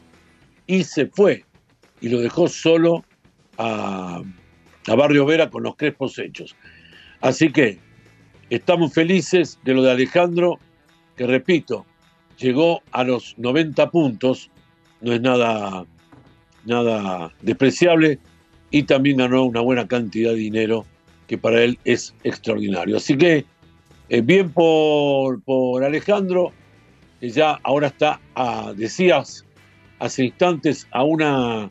Y 0.67 0.83
se 0.83 1.07
fue. 1.07 1.43
Y 2.01 2.09
lo 2.09 2.19
dejó 2.21 2.47
solo 2.47 3.03
a, 3.57 4.21
a 4.87 4.95
Barrio 4.95 5.25
Vera 5.25 5.49
con 5.49 5.63
los 5.63 5.75
crespos 5.75 6.17
hechos. 6.19 6.55
Así 7.21 7.51
que 7.51 7.79
estamos 8.49 8.93
felices 8.93 9.59
de 9.63 9.73
lo 9.73 9.83
de 9.83 9.91
Alejandro, 9.91 10.59
que 11.15 11.25
repito, 11.25 11.85
llegó 12.37 12.81
a 12.91 13.03
los 13.03 13.35
90 13.37 13.89
puntos, 13.91 14.49
no 15.01 15.13
es 15.13 15.21
nada, 15.21 15.85
nada 16.65 17.31
despreciable, 17.41 18.19
y 18.71 18.83
también 18.83 19.17
ganó 19.17 19.43
una 19.43 19.61
buena 19.61 19.87
cantidad 19.87 20.31
de 20.31 20.37
dinero 20.37 20.85
que 21.27 21.37
para 21.37 21.63
él 21.63 21.79
es 21.85 22.13
extraordinario. 22.23 22.97
Así 22.97 23.17
que 23.17 23.45
eh, 24.09 24.21
bien 24.21 24.51
por, 24.51 25.41
por 25.41 25.83
Alejandro, 25.83 26.51
que 27.19 27.29
ya 27.29 27.59
ahora 27.63 27.87
está, 27.87 28.19
a, 28.35 28.73
decías 28.75 29.45
hace 29.99 30.25
instantes, 30.25 30.87
a 30.91 31.03
una 31.03 31.69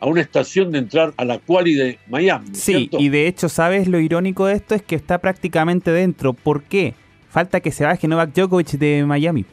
a 0.00 0.06
una 0.06 0.20
estación 0.22 0.72
de 0.72 0.78
entrar 0.78 1.12
a 1.16 1.24
la 1.24 1.38
quali 1.38 1.74
de 1.74 1.98
Miami. 2.08 2.48
Sí, 2.52 2.88
y 2.92 3.10
de 3.10 3.26
hecho, 3.26 3.48
¿sabes 3.48 3.86
lo 3.86 4.00
irónico 4.00 4.46
de 4.46 4.54
esto? 4.54 4.74
Es 4.74 4.82
que 4.82 4.96
está 4.96 5.18
prácticamente 5.18 5.90
dentro. 5.92 6.32
¿Por 6.32 6.62
qué? 6.62 6.94
Falta 7.28 7.60
que 7.60 7.70
se 7.70 7.84
baje 7.84 8.08
Novak 8.08 8.32
Djokovic 8.32 8.70
de 8.72 9.04
Miami. 9.06 9.44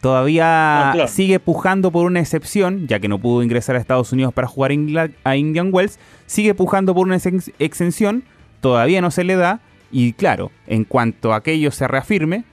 Todavía 0.00 0.92
ah, 0.92 1.08
sigue 1.08 1.40
pujando 1.40 1.90
por 1.90 2.06
una 2.06 2.20
excepción, 2.20 2.86
ya 2.86 3.00
que 3.00 3.08
no 3.08 3.18
pudo 3.18 3.42
ingresar 3.42 3.74
a 3.74 3.80
Estados 3.80 4.12
Unidos 4.12 4.32
para 4.32 4.46
jugar 4.46 4.70
a 5.24 5.36
Indian 5.36 5.70
Wells. 5.72 5.98
Sigue 6.26 6.54
pujando 6.54 6.94
por 6.94 7.06
una 7.06 7.18
exención, 7.58 8.22
todavía 8.60 9.00
no 9.00 9.10
se 9.10 9.24
le 9.24 9.34
da. 9.36 9.60
Y 9.90 10.12
claro, 10.12 10.52
en 10.66 10.84
cuanto 10.84 11.34
aquello 11.34 11.72
se 11.72 11.88
reafirme, 11.88 12.44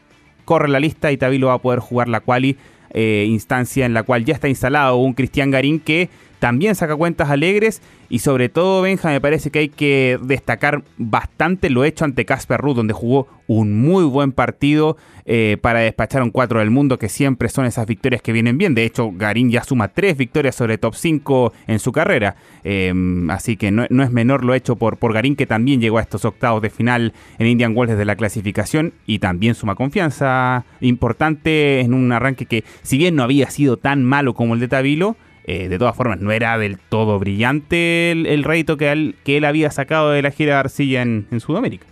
corre 0.44 0.70
la 0.70 0.80
lista 0.80 1.12
y 1.12 1.18
Tabilo 1.18 1.48
va 1.48 1.56
a 1.56 1.62
poder 1.62 1.80
jugar 1.80 2.08
la 2.08 2.22
quali, 2.22 2.58
eh, 2.92 3.26
instancia 3.28 3.86
en 3.86 3.94
la 3.94 4.04
cual 4.04 4.26
ya 4.26 4.34
está 4.34 4.48
instalado 4.48 4.96
un 4.98 5.14
Cristian 5.14 5.52
Garín 5.52 5.80
que 5.80 6.10
también 6.40 6.76
saca 6.76 6.96
cuentas 6.96 7.30
alegres 7.30 7.82
y 8.10 8.20
sobre 8.20 8.50
todo, 8.50 8.82
Benja, 8.82 9.10
me 9.10 9.22
parece 9.22 9.50
que 9.50 9.60
hay 9.60 9.70
que 9.70 10.20
destacar 10.22 10.84
bastante 10.98 11.70
lo 11.70 11.84
hecho 11.84 12.06
ante 12.06 12.26
Casper 12.26 12.60
Ruud, 12.60 12.76
donde 12.76 12.94
jugó 12.94 13.28
un 13.48 13.80
muy 13.80 14.04
buen 14.04 14.32
partido 14.32 14.98
eh, 15.26 15.58
para 15.62 15.80
despachar 15.80 16.22
un 16.22 16.30
4 16.30 16.60
del 16.60 16.70
mundo, 16.70 17.00
que 17.00 17.10
siempre 17.10 17.50
son 17.50 17.66
esas 17.66 17.86
victorias 17.88 18.22
que 18.22 18.32
vienen 18.32 18.58
bien. 18.58 18.76
De 18.76 18.86
hecho, 18.86 19.12
Garín 19.12 19.50
ya 19.50 19.64
suma 19.64 19.88
tres 19.88 20.18
victorias 20.18 20.56
sobre 20.56 20.78
top 20.78 20.96
5 20.96 21.54
en 21.68 21.80
su 21.80 21.92
carrera. 21.92 22.36
Em, 22.64 23.30
así 23.30 23.58
que 23.58 23.72
no, 23.72 23.84
es 23.84 24.12
menor 24.12 24.44
lo 24.46 24.54
hecho 24.54 24.76
por, 24.76 24.98
por 24.98 25.14
Garín, 25.14 25.36
que 25.36 25.48
también 25.48 25.82
llegó 25.82 25.98
a 25.98 26.02
estos 26.02 26.26
octavos 26.26 26.62
de 26.62 26.70
final 26.70 27.14
en 27.40 27.48
Indian 27.48 27.74
Wells 27.76 27.92
desde 27.92 28.06
la 28.06 28.16
clasificación 28.16 28.94
y 29.06 29.20
también 29.20 29.56
suma 29.56 29.76
confianza 29.76 30.66
importante 30.82 31.82
en 31.82 31.94
un 31.94 32.12
arranque 32.12 32.46
que, 32.46 32.64
si 32.84 32.98
bien 32.98 33.16
no 33.16 33.24
había 33.24 33.50
sido 33.50 33.78
tan 33.78 34.04
malo 34.04 34.34
como 34.34 34.54
el 34.54 34.60
de 34.60 34.68
Tabilo, 34.68 35.16
eh, 35.48 35.70
de 35.70 35.78
todas 35.78 35.96
formas, 35.96 36.20
no 36.20 36.32
era 36.32 36.58
del 36.58 36.80
todo 36.80 37.20
brillante 37.20 38.10
el, 38.10 38.26
el 38.26 38.44
rédito 38.44 38.78
que 38.78 38.92
él, 38.92 39.16
que 39.24 39.38
él 39.38 39.46
había 39.46 39.70
sacado 39.70 40.10
de 40.10 40.24
la 40.24 40.32
gira 40.32 40.54
de 40.54 40.60
Arcilla 40.60 41.04
en, 41.04 41.28
Sudamérica. 41.40 41.86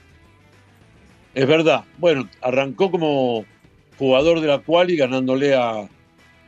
Es 1.35 1.45
verdad. 1.45 1.83
Bueno, 1.99 2.27
arrancó 2.41 2.89
como 2.89 3.45
jugador 3.99 4.41
de 4.41 4.47
la 4.47 4.57
quali 4.57 4.95
ganándole 4.95 5.53
a 5.53 5.87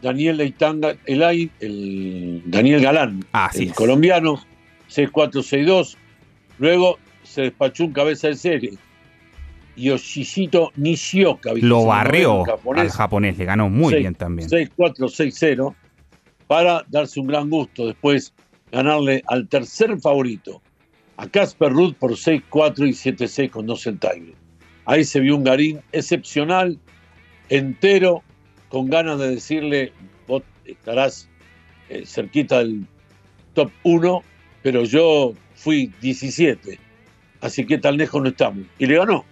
Daniel 0.01 0.37
Leitanga, 0.37 0.95
el, 1.05 1.51
el 1.59 2.41
Daniel 2.47 2.81
Galán, 2.81 3.23
el 3.53 3.73
colombiano, 3.73 4.41
6-4-6-2. 4.89 5.97
Luego 6.57 6.97
se 7.21 7.43
despachó 7.43 7.85
un 7.85 7.93
cabeza 7.93 8.29
de 8.29 8.35
serie. 8.35 8.73
Yoshishito 9.75 10.71
Nishioka. 10.75 11.51
Lo 11.53 11.85
barrió 11.85 12.45
al 12.75 12.89
japonés, 12.89 13.37
le 13.37 13.45
ganó 13.45 13.69
muy 13.69 13.93
bien 13.93 14.15
también. 14.15 14.49
6-4-6-0 14.49 15.75
para 16.47 16.85
darse 16.89 17.19
un 17.19 17.27
gran 17.27 17.49
gusto 17.49 17.87
después 17.87 18.33
ganarle 18.71 19.23
al 19.27 19.47
tercer 19.47 19.99
favorito, 19.99 20.61
a 21.17 21.27
Casper 21.27 21.71
Ruth 21.71 21.95
por 21.95 22.11
6-4 22.11 22.87
y 22.87 22.91
7-6 22.91 23.49
con 23.49 23.65
2 23.65 23.87
el 23.87 23.99
Ahí 24.85 25.03
se 25.03 25.19
vio 25.19 25.35
un 25.35 25.43
Garín 25.43 25.81
excepcional, 25.91 26.77
entero, 27.49 28.21
con 28.69 28.89
ganas 28.89 29.17
de 29.19 29.29
decirle, 29.31 29.93
vos 30.27 30.43
estarás 30.65 31.29
eh, 31.89 32.05
cerquita 32.05 32.59
del 32.59 32.85
top 33.53 33.71
1, 33.83 34.23
pero 34.61 34.83
yo 34.83 35.33
fui 35.55 35.91
17, 36.01 36.79
así 37.41 37.65
que 37.65 37.77
tan 37.77 37.97
lejos 37.97 38.21
no 38.21 38.29
estamos. 38.29 38.65
Y 38.77 38.85
le 38.85 38.97
ganó. 38.97 39.25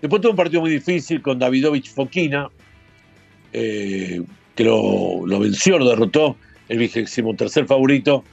Después 0.00 0.22
tuvo 0.22 0.32
un 0.32 0.36
partido 0.36 0.60
muy 0.60 0.70
difícil 0.70 1.20
con 1.20 1.38
Davidovich 1.38 1.92
Fokina, 1.92 2.48
eh, 3.52 4.22
que 4.54 4.64
lo, 4.64 5.24
venció, 5.38 5.78
lo 5.78 5.88
derrotó 5.88 6.36
el 6.68 6.78
vigésimo 6.78 7.34
tercer 7.34 7.66
favorito 7.66 8.24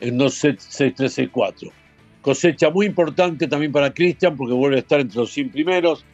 en 0.00 0.18
2 0.18 0.34
sets 0.34 0.80
6-3-6-4. 0.80 1.70
Cosecha 2.22 2.70
muy 2.70 2.86
importante 2.86 3.46
también 3.46 3.72
para 3.72 3.92
Cristian 3.92 4.36
porque 4.36 4.52
vuelve 4.52 4.76
a 4.76 4.80
estar 4.80 5.00
entre 5.00 5.18
los 5.18 5.30
100 5.30 5.50
primeros. 5.50 6.04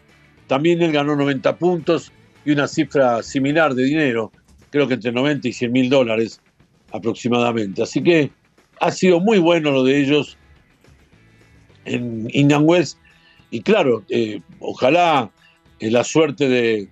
También 0.47 0.81
él 0.83 0.93
ganó 0.93 1.17
90 1.17 1.57
puntos 1.57 2.13
y 2.45 2.53
una 2.53 2.69
cifra 2.69 3.23
similar 3.23 3.75
de 3.75 3.85
dinero, 3.85 4.31
creo 4.71 4.87
que 4.87 4.95
entre 4.95 5.11
90 5.11 5.49
y 5.49 5.53
100 5.53 5.73
mil 5.73 5.91
dólares 5.91 6.41
aproximadamente. 6.93 7.83
Así 7.83 8.03
que 8.03 8.31
ha 8.81 8.91
sido 8.93 9.21
muy 9.21 9.39
bueno 9.39 9.73
lo 9.73 9.83
de 9.83 10.01
ellos 10.01 10.39
en 11.85 12.29
Indian 12.33 12.63
West. 12.65 12.99
Y 13.51 13.63
claro, 13.63 14.05
eh, 14.09 14.41
ojalá 14.61 15.31
eh, 15.81 15.91
la 15.91 16.05
suerte 16.05 16.49
de, 16.49 16.89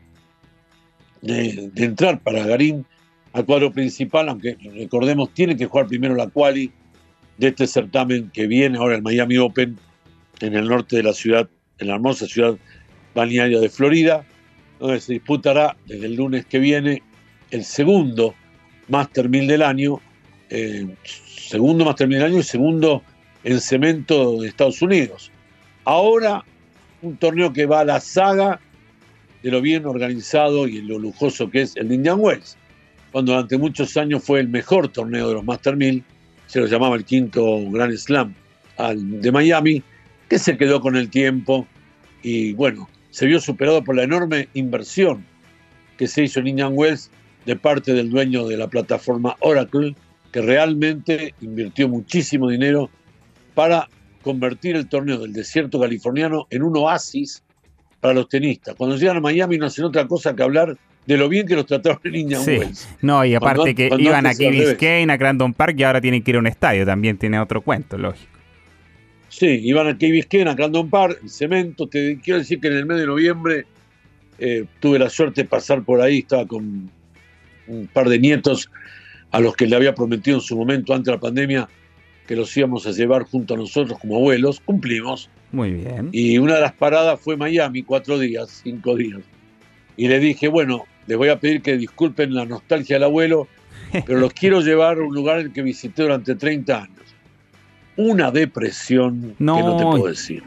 de, 1.25 1.71
entrar 1.77 2.21
para 2.21 2.47
Garín 2.47 2.85
al 3.33 3.45
cuadro 3.45 3.73
principal, 3.73 4.29
aunque 4.29 4.57
recordemos, 4.75 5.33
tiene 5.35 5.57
que 5.57 5.67
jugar 5.67 5.87
primero 5.87 6.15
la 6.15 6.29
quali 6.29 6.71
de 7.39 7.49
este 7.49 7.67
certamen 7.67 8.31
que 8.33 8.47
viene 8.47 8.79
ahora 8.79 8.97
el 8.97 9.03
Miami 9.03 9.39
Open 9.39 9.77
en 10.41 10.55
el 10.55 10.69
norte 10.69 10.97
de 10.97 11.03
la 11.03 11.13
ciudad, 11.13 11.49
en 11.79 11.89
la 11.89 11.95
hermosa 11.95 12.27
ciudad 12.27 12.57
balnearia 13.15 13.59
de 13.59 13.69
Florida, 13.69 14.25
donde 14.79 15.01
se 15.01 15.15
disputará 15.15 15.77
desde 15.87 16.07
el 16.07 16.15
lunes 16.15 16.47
que 16.47 16.59
viene 16.59 17.03
el 17.51 17.65
segundo 17.65 18.35
Master 18.89 19.29
1000 19.29 19.47
del 19.47 19.63
año, 19.63 20.01
eh, 20.51 20.87
segundo 21.03 21.85
Master 21.85 22.07
1000 22.07 22.19
del 22.19 22.27
año 22.33 22.39
y 22.39 22.45
segundo 22.45 23.03
en 23.43 23.61
cemento 23.61 24.41
de 24.41 24.49
Estados 24.49 24.81
Unidos. 24.83 25.33
Ahora 25.85 26.45
un 27.03 27.17
torneo 27.17 27.53
que 27.53 27.67
va 27.67 27.81
a 27.81 27.85
la 27.85 28.01
saga 28.01 28.61
de 29.45 29.51
lo 29.51 29.61
bien 29.61 29.85
organizado 29.85 30.67
y 30.67 30.81
lo 30.81 30.99
lujoso 30.99 31.51
que 31.51 31.61
es 31.61 31.77
el 31.77 31.93
Indian 31.93 32.19
Wells, 32.19 32.57
cuando 33.13 33.33
durante 33.33 33.59
muchos 33.59 33.95
años 33.99 34.25
fue 34.25 34.41
el 34.41 34.49
mejor 34.49 34.89
torneo 34.89 35.29
de 35.29 35.35
los 35.35 35.45
Master 35.45 35.77
1000, 35.77 36.03
se 36.47 36.61
lo 36.61 36.67
llamaba 36.67 36.97
el 36.97 37.05
quinto 37.05 37.61
Grand 37.71 37.95
Slam 37.95 38.35
de 38.97 39.31
Miami, 39.31 39.83
que 40.31 40.39
se 40.39 40.57
quedó 40.57 40.81
con 40.81 40.97
el 40.97 41.11
tiempo 41.11 41.67
y 42.23 42.55
bueno, 42.55 42.89
se 43.11 43.27
vio 43.27 43.39
superado 43.39 43.85
por 43.85 43.95
la 43.95 44.05
enorme 44.05 44.49
inversión 44.55 45.27
que 45.99 46.09
se 46.09 46.25
hizo 46.25 46.41
en 46.41 46.47
Indian 46.47 46.73
Wells 46.73 47.11
de 47.45 47.55
parte 47.55 47.93
del 47.93 48.09
dueño 48.09 48.47
de 48.47 48.57
la 48.57 48.69
plataforma 48.69 49.37
Oracle, 49.41 49.95
que 50.33 50.41
realmente 50.41 51.35
invirtió 51.43 51.87
muchísimo 51.87 52.49
dinero 52.49 52.89
para 53.53 53.91
convertir 54.23 54.75
el 54.75 54.89
torneo 54.89 55.19
del 55.19 55.35
desierto 55.35 55.79
californiano 55.79 56.47
en 56.49 56.63
un 56.63 56.79
oasis 56.79 57.43
para 58.05 58.13
los 58.13 58.29
tenistas. 58.29 58.75
Cuando 58.75 58.99
llegan 58.99 59.17
a 59.17 59.21
Miami 59.21 59.57
no 59.57 59.65
hacen 59.65 59.87
otra 59.87 60.07
cosa 60.07 60.37
que 60.37 60.43
hablar 60.43 60.77
de 61.07 61.17
lo 61.17 61.27
bien 61.27 61.47
que 61.47 61.55
los 61.55 61.65
trataron 61.65 62.01
en 62.05 62.15
Indian 62.15 62.43
Wells. 62.47 62.87
No, 63.01 63.25
y 63.25 63.35
aparte 63.35 63.75
que 63.75 63.91
iban 63.99 64.27
a 64.27 64.35
Key 64.35 64.51
Biscayne, 64.51 65.11
a 65.11 65.17
Crandon 65.17 65.55
Park 65.55 65.75
y 65.79 65.85
ahora 65.85 66.03
tienen 66.03 66.23
que 66.23 66.33
ir 66.33 66.37
a 66.37 66.41
un 66.41 66.47
estadio, 66.47 66.85
también 66.85 67.17
tiene 67.17 67.41
otro 67.41 67.63
cuento, 67.63 67.97
lógico. 67.97 68.39
Sí, 69.31 69.47
iban 69.47 69.87
a 69.87 69.97
Key 69.97 70.11
Biscayne, 70.11 70.51
a 70.51 70.55
Crandon 70.55 70.91
Park, 70.91 71.19
cemento. 71.27 71.87
Te 71.87 72.19
quiero 72.23 72.41
decir 72.41 72.61
que 72.61 72.67
en 72.67 72.75
el 72.75 72.85
mes 72.85 72.99
de 72.99 73.07
noviembre 73.07 73.65
eh, 74.39 74.67
tuve 74.81 74.99
la 74.99 75.09
suerte 75.09 75.45
de 75.45 75.49
pasar 75.49 75.83
por 75.83 76.03
ahí, 76.03 76.19
estaba 76.19 76.47
con 76.47 76.91
un 77.69 77.87
par 77.91 78.11
de 78.11 78.19
nietos 78.19 78.71
a 79.31 79.41
los 79.41 79.57
que 79.57 79.67
le 79.67 79.77
había 79.77 79.95
prometido 79.95 80.37
en 80.37 80.43
su 80.43 80.59
momento 80.59 80.93
antes 80.93 81.07
de 81.07 81.13
la 81.13 81.21
pandemia 81.21 81.69
que 82.27 82.37
los 82.37 82.55
íbamos 82.55 82.87
a 82.87 82.91
llevar 82.91 83.23
junto 83.23 83.55
a 83.55 83.57
nosotros 83.57 83.99
como 83.99 84.17
abuelos. 84.17 84.61
Cumplimos. 84.61 85.31
Muy 85.55 85.73
bien. 85.73 86.09
Y 86.13 86.39
una 86.39 86.57
de 86.57 86.61
las 86.61 86.73
paradas 86.73 87.21
fue 87.21 87.37
Miami, 87.37 87.83
cuatro 87.83 88.19
días, 88.19 88.63
cinco 88.65 88.97
días. 88.97 89.21
Y 89.97 90.09
le 90.09 90.19
dije, 90.19 90.49
bueno, 90.49 90.85
les 91.07 91.17
voy 91.17 91.29
a 91.29 91.39
pedir 91.39 91.63
que 91.63 91.77
disculpen 91.77 92.35
la 92.35 92.45
nostalgia 92.45 92.97
del 92.97 93.05
abuelo, 93.05 93.47
pero 94.07 94.19
los 94.19 94.33
quiero 94.35 94.61
llevar 94.61 94.99
a 94.99 95.03
un 95.03 95.15
lugar 95.15 95.41
en 95.41 95.53
que 95.53 95.63
visité 95.63 96.03
durante 96.03 96.35
30 96.35 96.77
años. 96.77 96.91
una 97.97 98.33
depresión 98.33 99.37
no, 99.39 99.57
que 99.57 99.63
no 99.63 99.77
te 99.77 99.85
puedo 99.85 100.07
decir. 100.09 100.43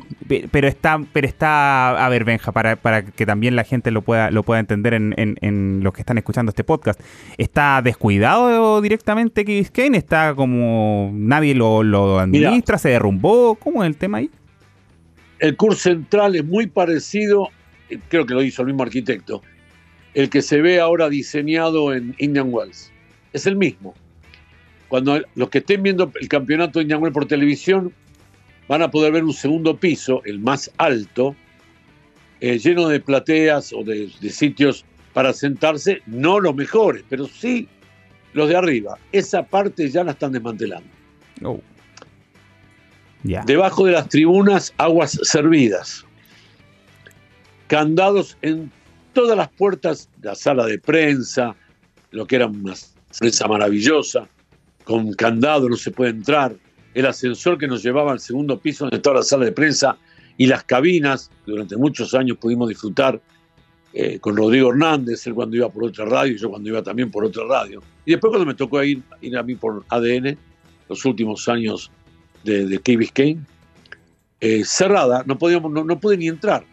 Pero 0.52 0.68
está, 0.68 1.00
pero 1.14 1.26
está, 1.26 2.06
a 2.06 2.10
ver, 2.10 2.26
Benja, 2.26 2.52
para, 2.52 2.76
para 2.76 3.06
que 3.06 3.26
también 3.26 3.56
la 3.56 3.64
gente 3.64 3.92
lo 3.92 4.02
pueda, 4.02 4.30
lo 4.32 4.44
pueda 4.44 4.60
entender 4.60 4.94
en, 4.94 5.14
en, 5.16 5.80
los 5.82 5.94
que 5.94 6.02
están 6.02 6.18
escuchando 6.18 6.50
este 6.50 6.66
podcast. 6.66 7.00
¿Está 7.38 7.82
descuidado 7.82 8.82
directamente 8.82 9.46
Biscayne? 9.46 9.98
¿Está 9.98 10.36
como 10.36 11.12
nadie 11.14 11.56
lo, 11.56 11.84
lo 11.84 12.20
administra? 12.20 12.78
¿Se 12.78 12.90
derrumbó? 12.90 13.56
¿Cómo 13.56 13.86
es 13.86 13.88
el 13.88 13.96
tema 13.96 14.18
ahí? 14.18 14.30
El 15.40 15.56
curso 15.56 15.82
central 15.82 16.36
es 16.36 16.46
muy 16.46 16.68
parecido, 16.68 17.50
creo 18.10 18.26
que 18.26 18.34
lo 18.34 18.42
hizo 18.44 18.62
el 18.64 18.68
mismo 18.68 18.84
arquitecto, 18.84 19.42
el 20.14 20.30
que 20.30 20.42
se 20.42 20.62
ve 20.62 20.80
ahora 20.80 21.10
diseñado 21.10 21.94
en 21.94 22.16
Indian 22.18 22.48
Wells. 22.52 22.92
Es 23.34 23.46
el 23.46 23.56
mismo 23.56 23.94
cuando 24.88 25.22
los 25.36 25.50
que 25.50 25.60
estén 25.60 25.84
viendo 25.84 26.12
el 26.20 26.28
campeonato 26.28 26.80
de 26.80 26.84
Indian 26.84 27.02
por 27.12 27.26
televisión 27.26 27.94
van 28.68 28.82
a 28.82 28.92
poder 28.92 29.14
ver 29.14 29.24
un 29.24 29.34
segundo 29.34 29.78
piso, 29.78 30.22
el 30.26 30.40
más 30.40 30.72
alto, 30.78 31.36
eh, 32.40 32.58
lleno 32.60 32.88
de 32.88 33.00
plateas 33.00 33.74
o 33.74 33.84
de, 33.84 34.10
sitios 34.30 34.86
para 35.14 35.34
sentarse, 35.34 36.02
no 36.06 36.40
los 36.40 36.56
mejores, 36.56 37.04
pero 37.10 37.26
sí 37.28 37.68
los 38.34 38.50
de 38.50 38.56
arriba. 38.56 38.98
Esa 39.12 39.44
parte 39.44 39.90
ya 39.90 40.04
la 40.04 40.12
están 40.12 40.32
desmantelando. 40.32 40.90
Debajo 43.24 43.86
de 43.86 43.92
las 43.94 44.10
tribunas, 44.10 44.74
aguas 44.78 45.20
servidas. 45.24 46.06
Candados 47.68 48.38
en 48.42 48.72
todas 49.14 49.36
las 49.36 49.50
puertas, 49.50 50.10
la 50.22 50.36
sala 50.36 50.66
de 50.66 50.80
prensa, 50.80 51.56
lo 52.12 52.26
que 52.26 52.38
era 52.38 52.46
una 52.48 52.74
prensa 53.20 53.48
maravillosa 53.48 54.28
con 54.84 55.12
candado, 55.14 55.68
no 55.68 55.76
se 55.76 55.92
puede 55.92 56.12
entrar, 56.12 56.56
el 56.94 57.06
ascensor 57.06 57.58
que 57.58 57.68
nos 57.68 57.84
llevaba 57.84 58.14
al 58.14 58.20
segundo 58.20 58.58
piso 58.58 58.86
donde 58.86 58.98
estaba 58.98 59.18
la 59.18 59.24
sala 59.24 59.46
de 59.46 59.52
prensa 59.52 59.98
y 60.38 60.48
las 60.48 60.64
cabinas, 60.64 61.30
durante 61.46 61.76
muchos 61.76 62.14
años 62.14 62.38
pudimos 62.38 62.70
disfrutar 62.70 63.20
eh, 63.94 64.20
con 64.20 64.38
Rodrigo 64.38 64.70
Hernández, 64.70 65.28
él 65.28 65.34
cuando 65.34 65.58
iba 65.58 65.70
por 65.70 65.84
otra 65.84 66.06
radio 66.06 66.34
y 66.34 66.38
yo 66.38 66.50
cuando 66.50 66.70
iba 66.70 66.82
también 66.82 67.12
por 67.12 67.26
otra 67.26 67.44
radio. 67.46 67.82
Y 68.06 68.12
después 68.12 68.32
cuando 68.32 68.46
me 68.46 68.54
tocó 68.54 68.82
ir, 68.84 69.02
ir 69.22 69.38
a 69.38 69.44
mí 69.44 69.56
por 69.56 69.84
ADN, 69.90 70.38
los 70.88 71.04
últimos 71.04 71.50
años 71.50 71.92
de, 72.48 72.66
de 72.66 72.80
Key 72.80 72.96
Biscayne, 72.96 73.42
eh, 74.40 74.64
cerrada, 74.64 75.24
no, 75.26 75.38
podíamos, 75.38 75.72
no, 75.72 75.84
no 75.84 76.00
pude 76.00 76.18
ni 76.18 76.28
entrar. 76.28 76.64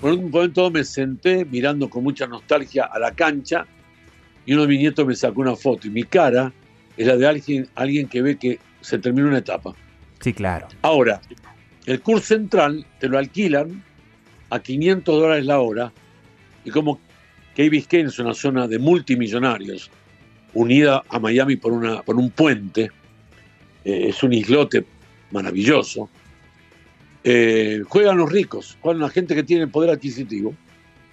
Por 0.00 0.12
un 0.12 0.30
momento 0.30 0.70
me 0.70 0.84
senté 0.84 1.44
mirando 1.44 1.88
con 1.88 2.02
mucha 2.02 2.26
nostalgia 2.26 2.84
a 2.84 2.98
la 2.98 3.12
cancha 3.12 3.64
y 4.44 4.52
uno 4.52 4.62
de 4.62 4.68
mis 4.68 4.80
nietos 4.80 5.06
me 5.06 5.14
sacó 5.14 5.40
una 5.40 5.56
foto 5.56 5.86
y 5.86 5.90
mi 5.90 6.02
cara 6.02 6.52
es 6.96 7.06
la 7.06 7.16
de 7.16 7.26
alguien, 7.26 7.68
alguien 7.76 8.08
que 8.08 8.20
ve 8.20 8.36
que 8.36 8.58
se 8.80 8.98
terminó 8.98 9.28
una 9.28 9.38
etapa. 9.38 9.72
Sí, 10.20 10.32
claro. 10.32 10.68
Ahora, 10.82 11.20
el 11.86 12.00
curso 12.00 12.26
central 12.26 12.84
te 12.98 13.08
lo 13.08 13.18
alquilan 13.18 13.82
a 14.50 14.58
500 14.58 15.20
dólares 15.20 15.46
la 15.46 15.60
hora 15.60 15.92
y 16.64 16.70
como 16.70 16.98
Key 17.54 17.68
Biscayne 17.68 18.08
es 18.08 18.18
una 18.18 18.34
zona 18.34 18.66
de 18.66 18.78
multimillonarios 18.78 19.90
unida 20.54 21.02
a 21.08 21.18
Miami 21.18 21.56
por, 21.56 21.72
una, 21.72 22.02
por 22.02 22.16
un 22.16 22.30
puente, 22.30 22.90
eh, 23.84 24.06
es 24.08 24.22
un 24.22 24.32
islote 24.32 24.84
maravilloso, 25.34 26.08
eh, 27.24 27.82
juegan 27.86 28.16
los 28.16 28.30
ricos, 28.30 28.78
juegan 28.80 29.02
la 29.02 29.10
gente 29.10 29.34
que 29.34 29.42
tiene 29.42 29.66
poder 29.66 29.90
adquisitivo 29.90 30.54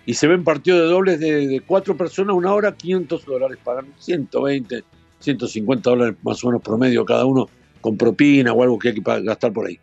y 0.05 0.13
se 0.13 0.27
ven 0.27 0.43
partidos 0.43 0.81
de 0.81 0.85
dobles 0.85 1.19
de, 1.19 1.61
cuatro 1.65 1.97
personas 1.97 2.35
una 2.35 2.53
hora, 2.53 2.75
500 2.75 3.25
dólares, 3.25 3.57
pagan 3.63 3.87
120, 3.97 4.83
150 5.19 5.89
dólares 5.89 6.15
más 6.23 6.43
o 6.43 6.47
menos 6.47 6.61
promedio 6.61 7.03
cada 7.05 7.25
uno 7.25 7.49
con 7.81 7.97
propina 7.97 8.53
o 8.53 8.63
algo 8.63 8.77
que 8.77 8.89
hay 8.89 8.93
que 8.95 9.01
gastar 9.01 9.51
por 9.51 9.67
ahí. 9.67 9.79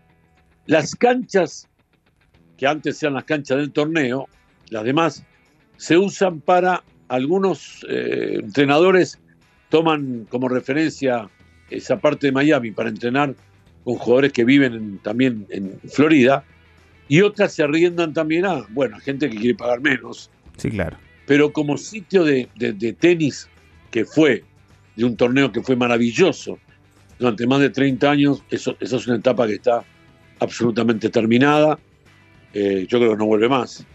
Las 0.67 0.95
canchas, 0.95 1.69
que 2.57 2.67
antes 2.67 3.03
eran 3.03 3.15
las 3.15 3.25
canchas 3.25 3.59
del 3.59 3.73
torneo, 3.73 4.29
las 4.71 4.85
demás, 4.85 5.25
se 5.77 5.97
usan 5.97 6.41
para 6.41 6.85
algunos 7.09 7.87
eh, 7.89 8.41
entrenadores, 8.41 9.19
toman 9.71 10.27
como 10.29 10.49
referencia 10.49 11.29
esa 11.71 11.99
parte 11.99 12.27
de 12.27 12.33
Miami 12.33 12.71
para 12.71 12.89
entrenar 12.89 13.35
con 13.89 13.97
jugadores 13.97 14.35
que 14.35 14.45
viven 14.45 14.99
también 15.03 15.47
en 15.49 15.81
Florida, 15.89 16.45
y 17.09 17.23
otras 17.23 17.55
se 17.55 17.63
arriendan 17.63 18.13
también 18.13 18.45
a, 18.45 18.67
bueno, 18.69 18.99
gente 18.99 19.31
que 19.31 19.39
quiere 19.39 19.55
pagar 19.55 19.81
menos. 19.81 20.31
Sí, 20.59 20.69
claro. 20.69 20.99
Pero 21.27 21.55
como 21.55 21.79
sitio 21.79 22.23
de, 22.23 22.49
de 22.55 22.93
tenis 22.93 23.49
que 23.91 24.05
fue 24.05 24.45
de 24.95 25.07
un 25.07 25.17
torneo 25.17 25.51
que 25.51 25.63
fue 25.63 25.75
maravilloso 25.75 26.59
durante 27.19 27.47
más 27.47 27.61
de 27.61 27.71
30 27.71 28.11
años. 28.11 28.43
Eso, 28.51 28.77
esa 28.79 28.97
es 28.97 29.07
una 29.07 29.17
etapa 29.17 29.47
que 29.47 29.55
está 29.55 29.83
absolutamente 30.39 31.09
terminada. 31.09 31.79
Eh, 32.53 32.85
yo 32.87 32.99
creo 32.99 33.13
que 33.13 33.17
no 33.17 33.25
vuelve 33.25 33.49
más. 33.49 33.87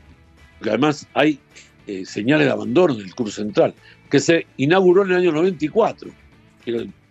Porque 0.57 0.71
además 0.71 1.07
hay 1.13 1.39
eh, 1.85 2.03
señales 2.03 2.47
de 2.47 2.53
abandono 2.53 2.95
del 2.95 3.13
curso 3.13 3.43
central, 3.43 3.75
que 4.09 4.19
se 4.19 4.47
inauguró 4.57 5.03
en 5.03 5.11
el 5.11 5.17
año 5.17 5.31
94. 5.33 6.09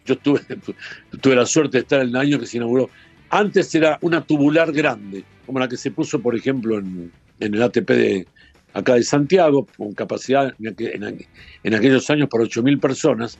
Yo 0.04 0.16
tuve, 0.18 1.36
la 1.36 1.46
suerte 1.46 1.78
de 1.78 1.82
estar 1.82 2.00
en 2.00 2.08
el 2.08 2.16
año 2.16 2.38
que 2.38 2.46
se 2.46 2.56
inauguró. 2.56 2.90
Antes 3.30 3.74
era 3.74 3.98
una 4.02 4.20
tubular 4.22 4.72
grande, 4.72 5.24
como 5.46 5.58
la 5.58 5.68
que 5.68 5.76
se 5.76 5.90
puso, 5.90 6.20
por 6.20 6.36
ejemplo, 6.36 6.78
en, 6.78 7.12
el 7.40 7.62
ATP 7.62 7.88
de 7.90 8.26
acá 8.74 8.94
de 8.94 9.02
Santiago, 9.02 9.66
con 9.76 9.92
capacidad 9.92 10.54
en, 10.60 11.26
en 11.62 11.74
aquellos 11.74 12.08
años 12.10 12.28
para 12.28 12.44
8.000 12.44 12.80
personas 12.80 13.38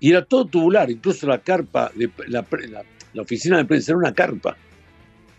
y 0.00 0.10
era 0.10 0.24
todo 0.24 0.46
tubular, 0.46 0.90
incluso 0.90 1.26
la 1.26 1.38
carpa, 1.38 1.92
de, 1.94 2.10
la, 2.26 2.44
oficina 3.20 3.58
de 3.58 3.66
prensa 3.66 3.92
era 3.92 3.98
una 3.98 4.14
carpa, 4.14 4.56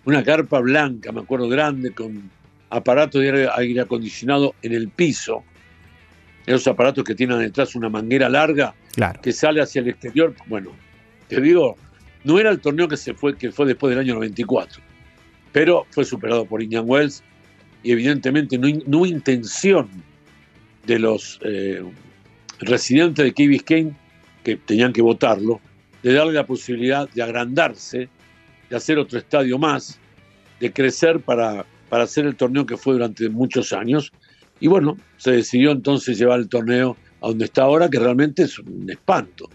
una 0.05 0.23
carpa 0.23 0.59
blanca, 0.59 1.11
me 1.11 1.21
acuerdo, 1.21 1.49
grande, 1.49 1.91
con 1.91 2.29
aparato 2.69 3.19
de 3.19 3.49
aire 3.55 3.81
acondicionado 3.81 4.53
en 4.61 4.73
el 4.73 4.89
piso. 4.89 5.43
Esos 6.45 6.67
aparatos 6.67 7.03
que 7.03 7.15
tienen 7.15 7.39
detrás 7.39 7.75
una 7.75 7.89
manguera 7.89 8.27
larga 8.29 8.73
que 9.21 9.31
sale 9.31 9.61
hacia 9.61 9.81
el 9.81 9.89
exterior. 9.89 10.33
Bueno, 10.47 10.71
te 11.27 11.39
digo, 11.39 11.75
no 12.23 12.39
era 12.39 12.49
el 12.49 12.59
torneo 12.59 12.87
que 12.87 12.97
se 12.97 13.13
fue, 13.13 13.37
que 13.37 13.51
fue 13.51 13.65
después 13.65 13.91
del 13.91 13.99
año 13.99 14.15
94, 14.15 14.81
pero 15.51 15.85
fue 15.91 16.05
superado 16.05 16.45
por 16.45 16.61
Indian 16.61 16.85
Wells 16.87 17.23
y 17.83 17.91
evidentemente 17.91 18.57
no, 18.57 18.67
hubo 18.67 19.05
intención 19.05 19.89
de 20.85 20.99
los 20.99 21.39
eh, 21.43 21.83
residentes 22.59 23.25
de 23.25 23.33
Key 23.33 23.47
Biscayne 23.47 23.95
que 24.43 24.57
tenían 24.57 24.93
que 24.93 25.01
votarlo, 25.01 25.61
de 26.03 26.13
darle 26.13 26.33
la 26.33 26.45
posibilidad 26.45 27.09
de 27.09 27.21
agrandarse, 27.21 28.09
de 28.69 28.75
hacer 28.75 28.97
otro 28.97 29.19
estadio 29.19 29.57
más, 29.57 29.99
de 30.59 30.71
crecer 30.71 31.19
para, 31.19 31.65
para 31.89 32.03
hacer 32.03 32.25
el 32.25 32.35
torneo 32.35 32.65
que 32.65 32.77
fue 32.77 32.93
durante 32.93 33.29
muchos 33.29 33.73
años. 33.73 34.11
Y 34.61 34.67
bueno, 34.67 34.95
se 35.17 35.31
decidió 35.31 35.71
entonces 35.71 36.17
llevar 36.17 36.39
el 36.39 36.47
torneo 36.47 36.95
a 37.19 37.27
donde 37.27 37.45
está 37.45 37.63
ahora, 37.63 37.89
que 37.89 37.99
realmente 37.99 38.43
es 38.43 38.57
un 38.59 38.89
espanto. 38.89 39.49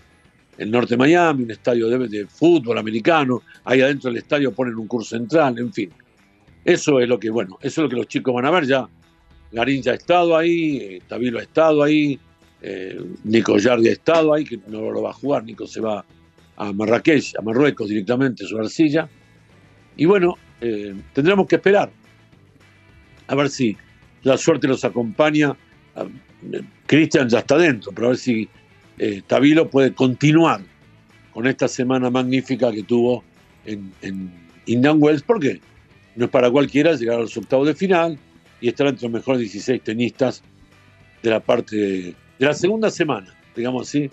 El 0.59 0.71
norte 0.71 0.95
de 0.95 0.99
Miami, 0.99 1.45
un 1.45 1.51
estadio 1.51 1.89
de, 1.89 2.27
fútbol 2.27 2.77
americano, 2.77 3.43
ahí 3.65 3.81
adentro 3.81 4.11
del 4.11 4.19
estadio 4.19 4.53
ponen 4.53 4.75
un 4.75 4.89
curso 4.89 5.17
central, 5.17 5.59
en 5.59 5.73
fin. 5.73 5.91
Eso 6.65 6.99
es 6.99 7.09
lo 7.09 7.21
que, 7.21 7.31
bueno, 7.31 7.57
eso 7.63 7.81
es 7.81 7.85
lo 7.85 7.89
que 7.89 7.97
los 7.97 8.09
chicos 8.09 8.35
van 8.35 8.47
a 8.47 8.51
ver 8.51 8.67
ya. 8.67 8.89
Garín 9.53 9.81
ya 9.81 9.93
ha 9.93 9.95
estado 9.95 10.37
ahí, 10.37 10.79
eh, 10.79 11.03
Tabilo 11.07 11.39
ha 11.39 11.43
estado 11.43 11.85
ahí, 11.85 12.19
eh, 12.61 13.01
Nico 13.23 13.59
Yardi 13.59 13.89
ha 13.89 13.93
estado 13.93 14.35
ahí, 14.35 14.45
que 14.45 14.59
no 14.67 14.91
lo 14.91 15.03
va 15.03 15.11
a 15.11 15.15
jugar, 15.15 15.45
Nico 15.45 15.69
se 15.69 15.81
va 15.81 16.05
a 16.57 16.73
Marrakech, 16.73 17.35
a 17.39 17.43
Marruecos 17.43 17.89
directamente, 17.89 18.45
su 18.45 18.59
arcilla. 18.59 19.09
Y 19.97 20.05
bueno, 20.05 20.35
eh, 20.61 20.95
tendremos 21.13 21.47
que 21.47 21.57
esperar 21.57 21.91
a 23.29 23.35
ver 23.35 23.51
si 23.51 23.77
la 24.27 24.37
suerte 24.37 24.67
los 24.67 24.85
acompaña. 24.85 25.57
Ah, 25.95 26.05
Cristian 26.87 27.29
ya 27.29 27.39
está 27.39 27.57
dentro, 27.57 27.93
pero 27.93 28.09
a 28.09 28.11
ver 28.11 28.19
si 28.19 28.49
eh, 28.99 29.23
Tabilo 29.27 29.69
puede 29.69 29.93
continuar 29.93 30.61
con 31.33 31.47
esta 31.47 31.69
semana 31.69 32.11
magnífica 32.11 32.73
que 32.73 32.83
tuvo 32.83 33.25
en, 33.65 33.93
en 34.03 34.31
Indian 34.67 34.97
Wells, 34.99 35.23
porque 35.23 35.61
no 36.17 36.25
es 36.27 36.31
para 36.31 36.51
cualquiera 36.51 36.95
llegar 36.95 37.19
a 37.19 37.23
los 37.23 37.37
octavos 37.37 37.67
de 37.67 37.75
final 37.75 38.19
y 38.61 38.69
estar 38.69 38.87
entre 38.87 39.05
los 39.05 39.13
mejores 39.13 39.41
16 39.41 39.83
tenistas 39.83 40.43
de 41.23 41.31
la 41.31 41.41
parte 41.41 41.77
de, 41.77 42.15
de 42.39 42.47
la 42.47 42.55
segunda 42.55 42.91
semana, 42.91 43.35
digamos 43.55 43.89
así, 43.89 44.11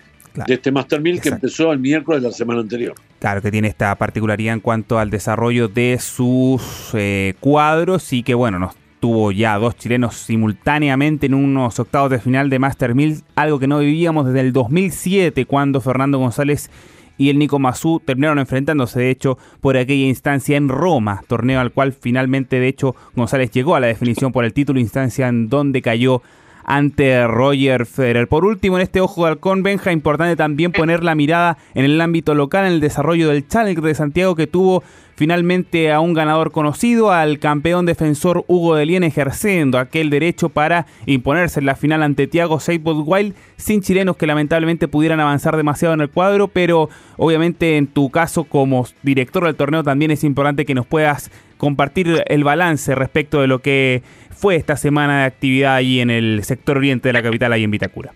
de 0.47 0.53
este 0.53 0.71
Master 0.71 0.99
1000 0.99 1.21
que 1.21 1.29
empezó 1.29 1.71
el 1.71 1.79
miércoles 1.79 2.21
de 2.21 2.29
la 2.29 2.33
semana 2.33 2.59
anterior. 2.59 2.95
Claro, 3.19 3.41
que 3.41 3.51
tiene 3.51 3.67
esta 3.67 3.95
particularidad 3.95 4.53
en 4.53 4.59
cuanto 4.59 4.99
al 4.99 5.09
desarrollo 5.09 5.67
de 5.67 5.97
sus 5.99 6.91
eh, 6.93 7.35
cuadros 7.39 8.11
y 8.13 8.23
que, 8.23 8.33
bueno, 8.33 8.59
nos 8.59 8.75
tuvo 9.03 9.33
ya 9.33 9.57
dos 9.57 9.75
chilenos 9.75 10.15
simultáneamente 10.15 11.25
en 11.25 11.33
unos 11.33 11.77
octavos 11.77 12.09
de 12.09 12.19
final 12.19 12.49
de 12.49 12.57
Master 12.57 12.95
1000, 12.95 13.23
algo 13.35 13.59
que 13.59 13.67
no 13.67 13.79
vivíamos 13.79 14.27
desde 14.27 14.39
el 14.39 14.53
2007 14.53 15.45
cuando 15.45 15.81
Fernando 15.81 16.19
González 16.19 16.71
y 17.17 17.29
el 17.29 17.37
Nico 17.37 17.59
Mazú 17.59 17.99
terminaron 17.99 18.39
enfrentándose 18.39 19.01
de 19.01 19.09
hecho 19.09 19.37
por 19.59 19.75
aquella 19.75 20.05
instancia 20.05 20.55
en 20.55 20.69
Roma, 20.69 21.21
torneo 21.27 21.59
al 21.59 21.73
cual 21.73 21.91
finalmente 21.91 22.61
de 22.61 22.69
hecho 22.69 22.95
González 23.13 23.51
llegó 23.51 23.75
a 23.75 23.81
la 23.81 23.87
definición 23.87 24.31
por 24.31 24.45
el 24.45 24.53
título, 24.53 24.79
instancia 24.79 25.27
en 25.27 25.49
donde 25.49 25.81
cayó 25.81 26.21
ante 26.63 27.27
Roger 27.27 27.85
Federer. 27.85 28.29
Por 28.29 28.45
último, 28.45 28.77
en 28.77 28.83
este 28.83 29.01
ojo 29.01 29.25
de 29.25 29.31
halcón, 29.31 29.63
Benja, 29.63 29.91
importante 29.91 30.37
también 30.37 30.71
poner 30.71 31.03
la 31.03 31.13
mirada 31.13 31.57
en 31.73 31.83
el 31.83 31.99
ámbito 31.99 32.35
local, 32.35 32.65
en 32.65 32.71
el 32.73 32.79
desarrollo 32.79 33.27
del 33.27 33.45
Challenger 33.45 33.83
de 33.83 33.95
Santiago 33.95 34.35
que 34.35 34.47
tuvo 34.47 34.81
finalmente 35.15 35.91
a 35.91 35.99
un 35.99 36.13
ganador 36.13 36.51
conocido, 36.51 37.11
al 37.11 37.39
campeón 37.39 37.85
defensor 37.85 38.45
Hugo 38.47 38.75
de 38.75 38.85
Lien 38.85 39.03
ejerciendo 39.03 39.79
aquel 39.79 40.09
derecho 40.09 40.49
para 40.49 40.85
imponerse 41.05 41.59
en 41.59 41.65
la 41.65 41.75
final 41.75 42.03
ante 42.03 42.27
Thiago 42.27 42.59
Seibold 42.59 43.03
Wild, 43.05 43.35
sin 43.57 43.81
chilenos 43.81 44.17
que 44.17 44.27
lamentablemente 44.27 44.87
pudieran 44.87 45.19
avanzar 45.19 45.57
demasiado 45.57 45.93
en 45.93 46.01
el 46.01 46.09
cuadro, 46.09 46.47
pero 46.47 46.89
obviamente 47.17 47.77
en 47.77 47.87
tu 47.87 48.09
caso 48.09 48.43
como 48.43 48.87
director 49.01 49.45
del 49.45 49.55
torneo 49.55 49.83
también 49.83 50.11
es 50.11 50.23
importante 50.23 50.65
que 50.65 50.75
nos 50.75 50.85
puedas 50.85 51.31
compartir 51.57 52.23
el 52.27 52.43
balance 52.43 52.93
respecto 52.95 53.41
de 53.41 53.47
lo 53.47 53.59
que 53.59 54.03
fue 54.31 54.55
esta 54.55 54.75
semana 54.75 55.19
de 55.19 55.25
actividad 55.25 55.75
allí 55.75 56.01
en 56.01 56.09
el 56.09 56.43
sector 56.43 56.77
oriente 56.77 57.09
de 57.09 57.13
la 57.13 57.23
capital, 57.23 57.53
ahí 57.53 57.63
en 57.63 57.71
Vitacura. 57.71 58.13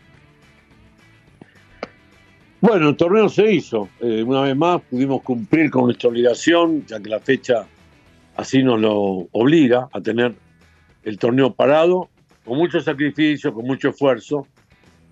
Bueno, 2.60 2.89
el 2.89 2.96
torneo 2.96 3.30
se 3.30 3.52
hizo. 3.54 3.88
Eh, 4.00 4.24
una 4.24 4.41
vez 4.41 4.56
más 4.56 4.82
pudimos 4.82 5.22
cumplir 5.22 5.70
con 5.70 5.86
nuestra 5.86 6.10
obligación, 6.10 6.86
ya 6.88 7.00
que 7.00 7.10
la 7.10 7.20
fecha 7.20 7.67
así 8.36 8.63
nos 8.63 8.80
lo 8.80 9.28
obliga 9.32 9.88
a 9.93 10.02
tener 10.02 10.34
el 11.04 11.20
torneo 11.20 11.54
parado, 11.54 12.10
con 12.43 12.58
mucho 12.58 12.80
sacrificio, 12.80 13.54
con 13.54 13.65
mucho 13.65 13.89
esfuerzo, 13.89 14.48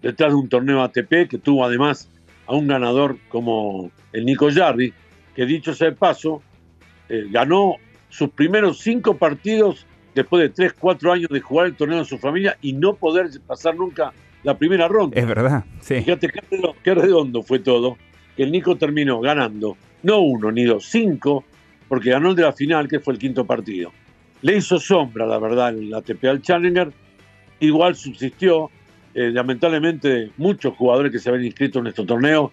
detrás 0.01 0.31
de 0.31 0.35
un 0.35 0.49
torneo 0.49 0.81
ATP 0.81 1.27
que 1.29 1.37
tuvo 1.37 1.63
además 1.63 2.09
a 2.47 2.55
un 2.55 2.67
ganador 2.67 3.17
como 3.29 3.91
el 4.11 4.25
Nico 4.25 4.49
Jarry, 4.51 4.93
que 5.35 5.45
dicho 5.45 5.73
sea 5.75 5.91
de 5.91 5.95
paso, 5.95 6.41
eh, 7.09 7.27
ganó 7.29 7.75
sus 8.09 8.29
primeros 8.29 8.79
cinco 8.79 9.17
partidos 9.17 9.85
después 10.15 10.41
de 10.41 10.49
tres, 10.49 10.73
cuatro 10.73 11.11
años 11.11 11.29
de 11.29 11.41
jugar 11.41 11.67
el 11.67 11.75
torneo 11.75 11.99
de 11.99 12.05
su 12.05 12.17
familia 12.17 12.57
y 12.61 12.73
no 12.73 12.95
poder 12.95 13.29
pasar 13.45 13.75
nunca 13.75 14.13
la 14.45 14.57
primera 14.57 14.87
ronda. 14.87 15.19
Es 15.19 15.27
verdad, 15.27 15.65
sí. 15.81 15.95
Fíjate 15.95 16.29
qué 16.83 16.93
redondo, 16.93 17.41
fue 17.41 17.59
todo, 17.59 17.97
que 18.37 18.43
el 18.43 18.51
Nico 18.51 18.77
terminó 18.77 19.19
ganando, 19.19 19.75
no 20.03 20.19
uno 20.19 20.51
ni 20.51 20.63
dos, 20.63 20.85
cinco, 20.85 21.43
porque 21.89 22.11
ganó 22.11 22.29
el 22.29 22.35
de 22.35 22.43
la 22.43 22.53
final, 22.53 22.87
que 22.87 22.99
fue 22.99 23.13
el 23.13 23.19
quinto 23.19 23.45
partido. 23.45 23.91
Le 24.43 24.57
hizo 24.57 24.79
sombra, 24.79 25.25
la 25.25 25.39
verdad, 25.39 25.69
el 25.69 25.91
ATP 25.91 26.25
al 26.25 26.41
Challenger, 26.43 26.93
igual 27.59 27.95
subsistió. 27.95 28.69
Eh, 29.15 29.31
lamentablemente, 29.31 30.29
muchos 30.37 30.75
jugadores 30.75 31.11
que 31.11 31.17
se 31.17 31.29
habían 31.29 31.45
inscrito 31.45 31.79
en 31.79 31.87
este 31.87 32.05
torneo 32.05 32.51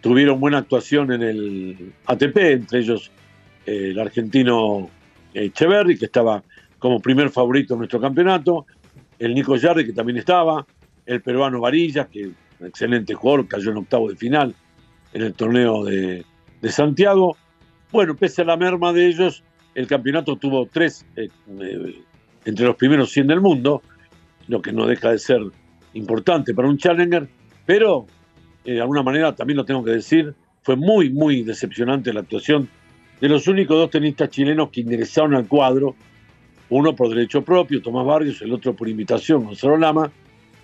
tuvieron 0.00 0.40
buena 0.40 0.58
actuación 0.58 1.12
en 1.12 1.22
el 1.22 1.92
ATP, 2.06 2.36
entre 2.36 2.80
ellos 2.80 3.12
eh, 3.64 3.90
el 3.90 4.00
argentino 4.00 4.90
Echeverry, 5.34 5.96
que 5.96 6.06
estaba 6.06 6.42
como 6.80 6.98
primer 7.00 7.30
favorito 7.30 7.74
en 7.74 7.78
nuestro 7.78 8.00
campeonato, 8.00 8.66
el 9.18 9.34
Nico 9.34 9.54
Yarri, 9.56 9.86
que 9.86 9.92
también 9.92 10.18
estaba, 10.18 10.66
el 11.08 11.22
peruano 11.22 11.60
Varillas, 11.60 12.06
que 12.08 12.26
un 12.26 12.66
excelente 12.66 13.14
jugador, 13.14 13.48
cayó 13.48 13.70
en 13.70 13.78
octavo 13.78 14.10
de 14.10 14.16
final 14.16 14.54
en 15.12 15.22
el 15.22 15.34
torneo 15.34 15.84
de, 15.84 16.24
Santiago. 16.64 17.36
Bueno, 17.90 18.14
pese 18.14 18.42
a 18.42 18.44
la 18.44 18.56
merma 18.56 18.92
de 18.92 19.06
ellos, 19.06 19.42
el 19.74 19.86
campeonato 19.86 20.36
tuvo 20.36 20.66
tres 20.66 21.06
eh, 21.16 21.28
eh, 21.60 22.02
entre 22.44 22.66
los 22.66 22.76
primeros 22.76 23.10
100 23.10 23.26
del 23.28 23.40
mundo, 23.40 23.82
lo 24.48 24.60
que 24.60 24.72
no 24.72 24.86
deja 24.86 25.10
de 25.10 25.18
ser 25.18 25.40
importante 25.94 26.52
para 26.52 26.68
un 26.68 26.76
Challenger, 26.76 27.26
pero 27.64 28.06
eh, 28.64 28.74
de 28.74 28.80
alguna 28.82 29.02
manera 29.02 29.34
también 29.34 29.56
lo 29.56 29.64
tengo 29.64 29.82
que 29.82 29.92
decir, 29.92 30.34
fue 30.62 30.76
muy, 30.76 31.08
muy 31.08 31.42
decepcionante 31.42 32.12
la 32.12 32.20
actuación 32.20 32.68
de 33.18 33.28
los 33.28 33.48
únicos 33.48 33.78
dos 33.78 33.90
tenistas 33.90 34.28
chilenos 34.28 34.68
que 34.68 34.82
ingresaron 34.82 35.34
al 35.34 35.48
cuadro, 35.48 35.96
uno 36.68 36.94
por 36.94 37.08
derecho 37.08 37.42
propio, 37.42 37.80
Tomás 37.80 38.04
Barrios, 38.04 38.42
el 38.42 38.52
otro 38.52 38.76
por 38.76 38.88
invitación, 38.88 39.44
Gonzalo 39.44 39.78
Lama, 39.78 40.12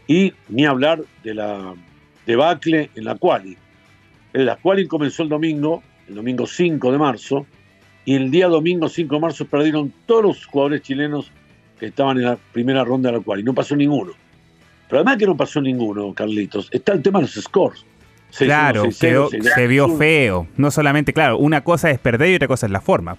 y 0.06 0.32
ni 0.48 0.66
hablar 0.66 1.02
de 1.22 1.34
la 1.34 1.74
debacle 2.26 2.90
en 2.94 3.04
la 3.04 3.14
quali. 3.16 3.56
La 4.32 4.56
quali 4.56 4.86
comenzó 4.86 5.22
el 5.22 5.28
domingo, 5.28 5.82
el 6.08 6.16
domingo 6.16 6.46
5 6.46 6.92
de 6.92 6.98
marzo, 6.98 7.46
y 8.04 8.14
el 8.14 8.30
día 8.30 8.48
domingo 8.48 8.88
5 8.88 9.14
de 9.14 9.20
marzo 9.20 9.46
perdieron 9.46 9.92
todos 10.06 10.22
los 10.22 10.46
jugadores 10.46 10.82
chilenos 10.82 11.30
que 11.78 11.86
estaban 11.86 12.18
en 12.18 12.24
la 12.24 12.36
primera 12.52 12.84
ronda 12.84 13.10
de 13.10 13.18
la 13.18 13.24
quali. 13.24 13.42
No 13.42 13.54
pasó 13.54 13.76
ninguno. 13.76 14.12
Pero 14.88 15.00
además 15.00 15.16
que 15.16 15.26
no 15.26 15.36
pasó 15.36 15.60
ninguno, 15.60 16.12
Carlitos, 16.12 16.68
está 16.70 16.92
el 16.92 17.02
tema 17.02 17.20
de 17.20 17.26
los 17.26 17.34
scores. 17.34 17.84
claro, 18.36 18.90
se 18.90 19.66
vio 19.66 19.96
feo. 19.96 20.46
No 20.56 20.70
solamente, 20.70 21.12
claro, 21.12 21.38
una 21.38 21.62
cosa 21.62 21.90
es 21.90 21.98
perder 21.98 22.30
y 22.30 22.34
otra 22.34 22.48
cosa 22.48 22.66
es 22.66 22.72
la 22.72 22.80
forma. 22.80 23.16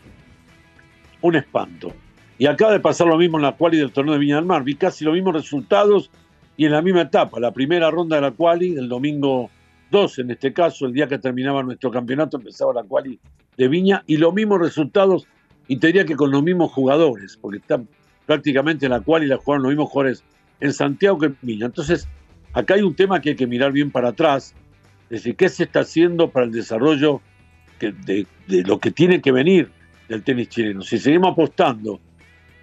Un 1.22 1.36
espanto. 1.36 1.94
Y 2.38 2.48
acaba 2.48 2.74
de 2.74 2.80
pasar 2.80 3.08
lo 3.08 3.18
mismo 3.18 3.38
en 3.38 3.44
la 3.44 3.54
quali 3.54 3.78
del 3.78 3.92
torneo 3.92 4.14
de 4.14 4.20
Viña 4.20 4.36
del 4.36 4.46
Mar. 4.46 4.64
Vi 4.64 4.76
casi 4.76 5.06
los 5.06 5.14
mismos 5.14 5.34
resultados 5.34 6.12
y 6.58 6.66
en 6.66 6.72
la 6.72 6.82
misma 6.82 7.02
etapa, 7.02 7.40
la 7.40 7.52
primera 7.52 7.92
ronda 7.92 8.16
de 8.16 8.22
la 8.22 8.32
quali, 8.32 8.74
del 8.74 8.88
domingo 8.88 9.50
2 9.92 10.20
en 10.20 10.32
este 10.32 10.54
caso, 10.54 10.86
el 10.86 10.94
día 10.94 11.08
que 11.08 11.20
terminaba 11.20 11.64
nuestro 11.64 11.92
campeonato, 11.92 12.38
empezaba 12.38 12.74
la 12.74 12.84
quali 12.84 13.20
de 13.58 13.68
Viña 13.68 14.04
y 14.08 14.18
los 14.18 14.34
mismos 14.34 14.60
resultados, 14.60 15.28
y 15.68 15.78
te 15.78 15.88
diría 15.88 16.06
que 16.06 16.16
con 16.16 16.32
los 16.32 16.44
mismos 16.44 16.72
jugadores, 16.72 17.38
porque 17.42 17.58
están 17.58 17.88
prácticamente 18.26 18.86
en 18.86 18.92
la 18.92 19.02
quali 19.02 19.28
la 19.28 19.38
jugaron 19.38 19.64
los 19.64 19.72
mismos 19.72 19.90
jugadores 19.90 20.24
en 20.60 20.74
Santiago 20.74 21.20
que 21.20 21.26
en 21.28 21.38
Viña. 21.42 21.66
Entonces, 21.66 22.08
acá 22.54 22.76
hay 22.76 22.82
un 22.82 22.96
tema 22.96 23.20
que 23.20 23.32
hay 23.32 23.36
que 23.36 23.48
mirar 23.48 23.72
bien 23.72 23.92
para 23.92 24.10
atrás, 24.10 24.56
es 25.06 25.24
decir, 25.24 25.36
qué 25.36 25.50
se 25.50 25.64
está 25.64 25.82
haciendo 25.82 26.30
para 26.30 26.46
el 26.46 26.52
desarrollo 26.52 27.22
de, 27.80 28.26
lo 28.48 28.80
que 28.80 28.92
tiene 28.92 29.22
que 29.22 29.32
venir 29.32 29.70
del 30.08 30.24
tenis 30.24 30.50
chileno. 30.50 30.82
Si 30.82 30.98
seguimos 30.98 31.34
apostando 31.34 32.00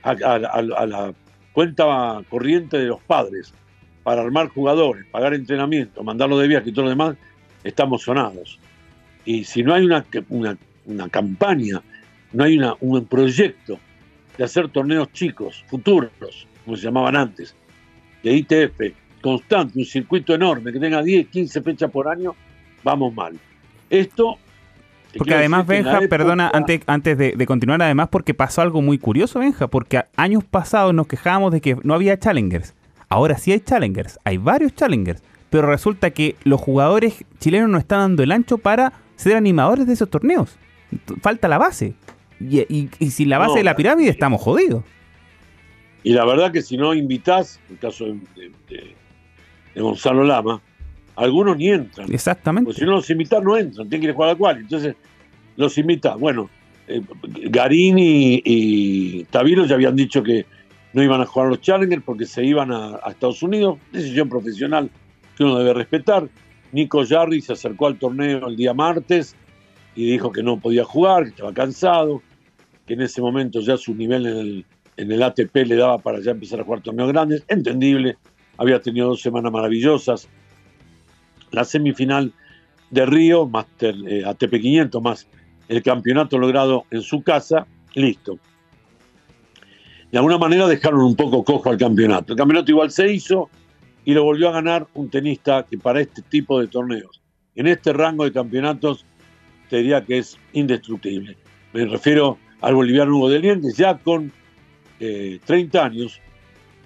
a 0.02 0.14
la 0.14 1.14
cuenta 1.52 2.22
corriente 2.28 2.78
de 2.78 2.86
los 2.86 3.00
padres, 3.02 3.54
para 4.02 4.22
armar 4.22 4.48
jugadores, 4.48 5.06
pagar 5.10 5.34
entrenamiento, 5.34 6.02
mandarlo 6.02 6.38
de 6.38 6.48
viaje 6.48 6.70
y 6.70 6.72
todo 6.72 6.84
lo 6.84 6.90
demás, 6.90 7.16
estamos 7.62 8.02
sonados. 8.02 8.58
Y 9.24 9.44
si 9.44 9.62
no 9.62 9.74
hay 9.74 9.84
una, 9.84 10.04
una, 10.28 11.08
campaña, 11.08 11.80
no 12.32 12.44
hay 12.44 12.58
una, 12.58 12.74
un 12.80 13.04
proyecto 13.06 13.78
de 14.36 14.44
hacer 14.44 14.68
torneos 14.68 15.12
chicos, 15.12 15.64
futuros, 15.68 16.46
como 16.64 16.76
se 16.76 16.82
llamaban 16.82 17.16
antes, 17.16 17.54
de 18.22 18.32
ITF, 18.32 18.94
constante, 19.20 19.78
un 19.78 19.84
circuito 19.84 20.34
enorme, 20.34 20.72
que 20.72 20.80
tenga 20.80 21.02
10, 21.02 21.28
15 21.28 21.62
fechas 21.62 21.90
por 21.90 22.08
año, 22.08 22.34
vamos 22.82 23.14
mal. 23.14 23.38
Esto... 23.88 24.38
Porque 25.16 25.34
además, 25.34 25.66
Benja, 25.66 26.00
perdona, 26.08 26.50
antes, 26.54 26.80
antes 26.86 27.18
de, 27.18 27.32
de, 27.32 27.46
continuar, 27.46 27.82
además, 27.82 28.08
porque 28.10 28.32
pasó 28.32 28.62
algo 28.62 28.80
muy 28.80 28.96
curioso, 28.96 29.40
Benja, 29.40 29.68
porque 29.68 30.04
años 30.16 30.42
pasados 30.42 30.94
nos 30.94 31.06
quejábamos 31.06 31.52
de 31.52 31.60
que 31.60 31.76
no 31.82 31.92
había 31.92 32.18
challengers. 32.18 32.74
Ahora 33.12 33.36
sí 33.36 33.52
hay 33.52 33.60
challengers, 33.60 34.18
hay 34.24 34.38
varios 34.38 34.74
challengers, 34.74 35.22
pero 35.50 35.68
resulta 35.68 36.12
que 36.12 36.34
los 36.44 36.58
jugadores 36.58 37.26
chilenos 37.40 37.68
no 37.68 37.76
están 37.76 37.98
dando 37.98 38.22
el 38.22 38.32
ancho 38.32 38.56
para 38.56 38.94
ser 39.16 39.36
animadores 39.36 39.86
de 39.86 39.92
esos 39.92 40.08
torneos. 40.08 40.56
Falta 41.20 41.46
la 41.46 41.58
base. 41.58 41.92
Y, 42.40 42.88
sin 43.10 43.28
la 43.28 43.36
base 43.36 43.58
de 43.58 43.64
la 43.64 43.76
pirámide 43.76 44.08
estamos 44.08 44.40
jodidos. 44.40 44.82
Y 46.02 46.14
la 46.14 46.24
verdad 46.24 46.52
que 46.52 46.62
si 46.62 46.78
no 46.78 46.94
invitas, 46.94 47.60
en 47.68 47.74
el 47.74 47.80
caso 47.80 48.06
de, 48.06 48.94
Gonzalo 49.76 50.24
Lama, 50.24 50.62
algunos 51.14 51.58
ni 51.58 51.68
entran. 51.68 52.10
Exactamente. 52.10 52.68
Porque 52.68 52.80
si 52.80 52.86
no 52.86 52.92
los 52.92 53.10
invitas, 53.10 53.42
no 53.42 53.58
entran, 53.58 53.90
tienen 53.90 54.08
que 54.08 54.14
jugar 54.14 54.30
a 54.30 54.36
cual. 54.36 54.56
Entonces, 54.56 54.96
los 55.56 55.76
invitas. 55.76 56.18
Bueno, 56.18 56.48
eh, 56.88 57.02
Garini 57.50 58.42
y, 58.42 59.20
y 59.22 59.26
ya 59.66 59.74
habían 59.74 59.96
dicho 59.96 60.22
que 60.22 60.46
no 60.92 61.02
iban 61.02 61.20
a 61.20 61.26
jugar 61.26 61.48
los 61.48 61.60
Challengers 61.60 62.02
porque 62.04 62.26
se 62.26 62.44
iban 62.44 62.70
a, 62.72 63.00
Estados 63.08 63.42
Unidos, 63.42 63.78
decisión 63.92 64.28
profesional 64.28 64.90
que 65.36 65.44
uno 65.44 65.58
debe 65.58 65.74
respetar. 65.74 66.28
Nico 66.72 67.04
Jarry 67.06 67.40
se 67.40 67.52
acercó 67.52 67.86
al 67.86 67.98
torneo 67.98 68.48
el 68.48 68.56
día 68.56 68.74
martes 68.74 69.34
y 69.94 70.10
dijo 70.10 70.32
que 70.32 70.42
no 70.42 70.58
podía 70.58 70.84
jugar, 70.84 71.24
que 71.24 71.30
estaba 71.30 71.52
cansado, 71.52 72.22
que 72.86 72.94
en 72.94 73.02
ese 73.02 73.20
momento 73.20 73.60
ya 73.60 73.76
su 73.76 73.94
nivel 73.94 74.64
en 74.96 75.12
el, 75.12 75.22
ATP 75.22 75.54
le 75.66 75.76
daba 75.76 75.98
para 75.98 76.20
ya 76.20 76.32
empezar 76.32 76.60
a 76.60 76.64
jugar 76.64 76.82
torneos 76.82 77.12
grandes, 77.12 77.44
entendible, 77.48 78.16
había 78.56 78.80
tenido 78.80 79.08
dos 79.08 79.20
semanas 79.20 79.52
maravillosas. 79.52 80.28
La 81.50 81.64
semifinal 81.64 82.32
de 82.90 83.06
Río, 83.06 83.46
más 83.46 83.66
eh, 83.80 84.22
ATP 84.24 84.60
500, 84.60 85.02
más 85.02 85.26
el 85.68 85.82
campeonato 85.82 86.38
logrado 86.38 86.84
en 86.90 87.02
su 87.02 87.22
casa, 87.22 87.66
listo 87.94 88.38
de 90.12 90.18
alguna 90.18 90.36
manera 90.36 90.66
dejaron 90.68 91.00
un 91.00 91.16
poco 91.16 91.42
cojo 91.42 91.70
al 91.70 91.78
campeonato. 91.78 92.34
El 92.34 92.36
campeonato 92.36 92.70
igual 92.70 92.90
se 92.90 93.10
hizo 93.10 93.48
y 94.04 94.12
lo 94.12 94.24
volvió 94.24 94.50
a 94.50 94.52
ganar 94.52 94.86
un 94.92 95.08
tenista 95.08 95.64
que 95.68 95.78
para 95.78 96.02
este 96.02 96.20
tipo 96.20 96.60
de 96.60 96.68
torneos, 96.68 97.22
en 97.54 97.66
este 97.66 97.94
rango 97.94 98.24
de 98.24 98.32
campeonatos, 98.32 99.06
te 99.70 99.78
diría 99.78 100.04
que 100.04 100.18
es 100.18 100.38
indestructible. 100.52 101.38
Me 101.72 101.86
refiero 101.86 102.36
al 102.60 102.74
boliviano 102.74 103.16
Hugo 103.16 103.30
de 103.30 103.60
ya 103.74 103.96
con 103.96 104.30
30 104.98 105.48
eh, 105.48 105.80
años, 105.80 106.20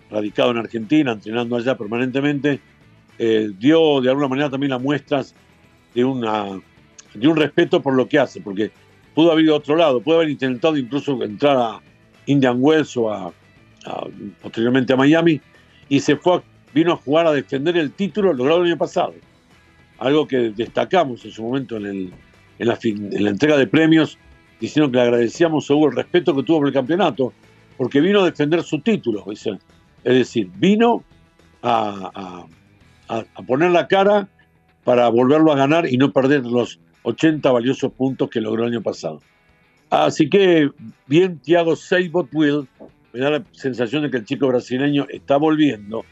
radicado 0.09 0.53
en 0.53 0.59
Argentina, 0.59 1.11
entrenando 1.11 1.57
allá 1.57 1.77
permanentemente, 1.77 2.61
eh, 3.19 3.51
dio 3.59 4.01
de 4.01 4.09
alguna 4.09 4.29
manera 4.29 4.51
también 4.51 4.71
las 4.71 4.81
muestras 4.81 5.35
de, 5.95 6.05
una, 6.05 6.61
de 7.13 7.27
un 7.27 7.37
respeto 7.37 7.83
por 7.83 7.95
lo 7.95 8.09
que 8.09 8.21
hace, 8.21 8.41
porque 8.41 8.71
pudo 9.17 9.33
haber 9.33 9.47
ido 9.47 9.55
a 9.55 9.59
otro 9.59 9.75
lado, 9.75 10.01
pudo 10.01 10.17
haber 10.17 10.31
intentado 10.31 10.77
incluso 10.77 11.21
entrar 11.25 11.57
a 11.57 11.81
Indian 12.27 12.57
Wells 12.61 12.97
o 12.97 13.11
a, 13.13 13.33
posteriormente 14.43 14.93
a 14.93 14.97
Miami, 14.97 15.41
y 15.89 16.01
se 16.01 16.17
fue 16.17 16.43
vino 16.75 16.93
a 16.93 16.97
jugar 16.97 17.27
a 17.27 17.33
defender 17.33 17.77
el 17.77 17.93
título 17.93 18.33
logrado 18.33 18.61
el 18.61 18.67
año 18.67 18.77
pasado. 18.77 19.15
Algo 19.99 20.29
que 20.29 20.51
destacamos 20.51 21.25
en 21.25 21.31
su 21.31 21.43
momento 21.43 21.79
en, 21.79 21.87
el, 21.87 22.13
en, 22.59 22.69
la, 22.69 22.79
en 22.83 23.25
la 23.25 23.31
entrega 23.31 23.57
de 23.57 23.67
premios, 23.67 24.19
diciendo 24.61 24.91
que 24.91 24.99
le 24.99 25.05
agradecíamos 25.05 25.71
el 25.71 25.93
respeto 25.93 26.37
que 26.37 26.43
tuvo 26.43 26.59
por 26.59 26.69
el 26.69 26.75
campeonato, 26.75 27.33
porque 27.79 28.01
vino 28.01 28.21
a 28.21 28.27
defender 28.27 28.63
su 28.63 28.81
título. 28.81 29.25
Es 29.33 29.49
decir, 30.05 30.51
vino 30.57 31.03
a, 31.63 32.47
a, 33.09 33.25
a 33.35 33.43
poner 33.43 33.71
la 33.71 33.89
cara 33.89 34.29
para 34.85 35.09
volverlo 35.09 35.53
a 35.53 35.57
ganar 35.57 35.91
y 35.91 35.97
no 35.97 36.13
perder 36.13 36.45
los 36.45 36.79
80 37.05 37.51
valiosos 37.51 37.93
puntos 37.93 38.29
que 38.29 38.41
logró 38.41 38.65
el 38.65 38.73
año 38.73 38.83
pasado. 38.83 39.21
Así 39.91 40.29
que 40.29 40.71
bien 41.07 41.39
Thiago 41.39 41.77
Seibot 41.77 42.29
Will, 42.33 42.67
me 43.13 43.21
da 43.21 43.31
la 43.31 43.45
sensación 43.53 44.03
de 44.03 44.11
que 44.11 44.19
el 44.19 44.25
chico 44.25 44.49
brasileño 44.49 45.07
está 45.09 45.37
volviendo. 45.37 46.05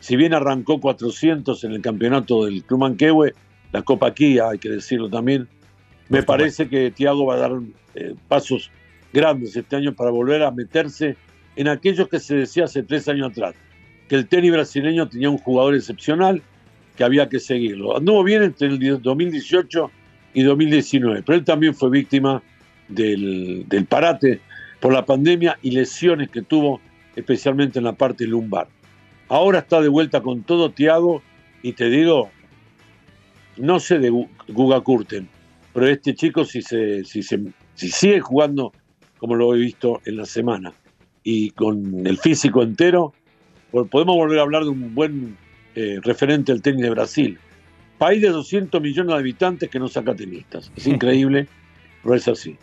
Si 0.00 0.16
bien 0.16 0.34
arrancó 0.34 0.80
400 0.80 1.64
en 1.64 1.72
el 1.72 1.82
campeonato 1.82 2.44
del 2.44 2.62
Club 2.64 2.80
Manquehue, 2.80 3.34
la 3.72 3.82
Copa 3.82 4.14
Kia, 4.14 4.50
hay 4.50 4.58
que 4.58 4.70
decirlo 4.70 5.10
también, 5.10 5.48
me 6.08 6.22
parece 6.22 6.68
que 6.68 6.90
Thiago 6.92 7.26
va 7.26 7.34
a 7.34 7.38
dar 7.38 7.52
eh, 7.94 8.14
pasos 8.28 8.70
grandes 9.12 9.56
este 9.56 9.76
año 9.76 9.92
para 9.94 10.10
volver 10.10 10.42
a 10.42 10.50
meterse 10.50 11.16
en 11.56 11.68
aquellos 11.68 12.08
que 12.08 12.20
se 12.20 12.36
decía 12.36 12.64
hace 12.64 12.82
tres 12.82 13.08
años 13.08 13.30
atrás, 13.30 13.54
que 14.08 14.14
el 14.14 14.28
tenis 14.28 14.52
brasileño 14.52 15.08
tenía 15.08 15.30
un 15.30 15.38
jugador 15.38 15.74
excepcional 15.74 16.42
que 16.96 17.04
había 17.04 17.28
que 17.28 17.40
seguirlo. 17.40 17.96
Anduvo 17.96 18.22
bien 18.22 18.42
entre 18.42 18.68
el 18.68 19.02
2018 19.02 19.90
y 20.34 20.42
2019, 20.42 21.22
pero 21.22 21.38
él 21.38 21.44
también 21.44 21.74
fue 21.74 21.90
víctima 21.90 22.42
del, 22.88 23.64
del 23.68 23.86
parate 23.86 24.40
por 24.80 24.92
la 24.92 25.04
pandemia 25.04 25.58
y 25.62 25.70
lesiones 25.72 26.30
que 26.30 26.42
tuvo, 26.42 26.80
especialmente 27.14 27.78
en 27.78 27.84
la 27.84 27.94
parte 27.94 28.26
lumbar. 28.26 28.68
Ahora 29.28 29.60
está 29.60 29.80
de 29.80 29.88
vuelta 29.88 30.20
con 30.20 30.42
todo 30.42 30.70
Tiago 30.70 31.22
y 31.62 31.72
te 31.72 31.88
digo, 31.88 32.30
no 33.56 33.80
sé 33.80 33.98
de 33.98 34.10
Guga 34.48 34.80
Kurten, 34.80 35.28
pero 35.72 35.88
este 35.88 36.14
chico 36.14 36.44
si, 36.44 36.62
se, 36.62 37.04
si, 37.04 37.22
se, 37.22 37.40
si 37.74 37.88
sigue 37.88 38.20
jugando 38.20 38.72
como 39.18 39.34
lo 39.34 39.54
he 39.54 39.58
visto 39.58 40.00
en 40.04 40.16
la 40.16 40.26
semana 40.26 40.72
y 41.22 41.50
con 41.50 42.06
el 42.06 42.18
físico 42.18 42.62
entero, 42.62 43.12
podemos 43.70 44.16
volver 44.16 44.38
a 44.38 44.42
hablar 44.42 44.62
de 44.62 44.70
un 44.70 44.94
buen 44.94 45.36
eh, 45.74 45.98
referente 46.02 46.52
del 46.52 46.62
tenis 46.62 46.82
de 46.82 46.90
Brasil. 46.90 47.38
País 47.98 48.22
de 48.22 48.28
200 48.28 48.80
millones 48.80 49.12
de 49.12 49.18
habitantes 49.18 49.68
que 49.68 49.78
no 49.78 49.88
saca 49.88 50.14
tenistas. 50.14 50.70
Es 50.76 50.86
increíble, 50.86 51.48
pero 52.02 52.14
es 52.14 52.28
así. 52.28 52.56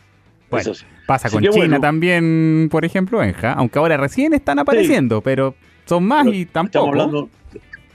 Pasa 1.06 1.30
con 1.30 1.44
China 1.44 1.80
también, 1.80 2.68
por 2.72 2.86
ejemplo, 2.86 3.20
Benja, 3.20 3.54
aunque 3.54 3.80
ahora 3.80 3.98
recién 3.98 4.34
están 4.34 4.60
apareciendo, 4.60 5.22
pero 5.22 5.56
son 5.86 6.06
más 6.06 6.28
y 6.28 6.46
tampoco. 6.46 6.86
Estamos 6.86 6.90
hablando, 6.90 7.30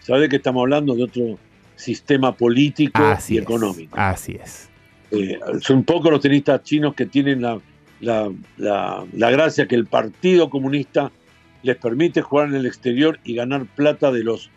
¿Sabe 0.01 0.29
que 0.29 0.37
estamos 0.37 0.63
hablando 0.63 0.95
de 0.95 1.03
otro 1.05 1.39
sistema 1.77 2.35
político 2.35 3.03
y 3.29 3.39
económico? 3.39 3.95
así 3.99 4.39
es. 4.43 4.71
Eh, 5.11 5.39
son 5.61 5.85
pocos 5.85 6.11
los 6.11 6.21
tenistas 6.21 6.63
chinos 6.63 6.95
que 6.95 7.07
tienen 7.07 7.43
la, 7.43 7.61
la, 8.01 8.31
la, 8.57 9.31
gracia 9.31 9.67
que 9.67 9.75
el 9.75 9.87
Partido 9.87 10.49
Comunista 10.49 11.11
les 11.63 11.77
permite 11.77 12.23
jugar 12.23 12.49
en 12.49 12.55
el 12.55 12.67
exterior 12.67 13.19
y 13.25 13.35
ganar 13.35 13.67
plata 13.67 14.11
de 14.11 14.25
los, 14.25 14.51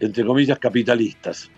entre 0.00 0.24
comillas, 0.24 0.58
capitalistas. 0.58 1.50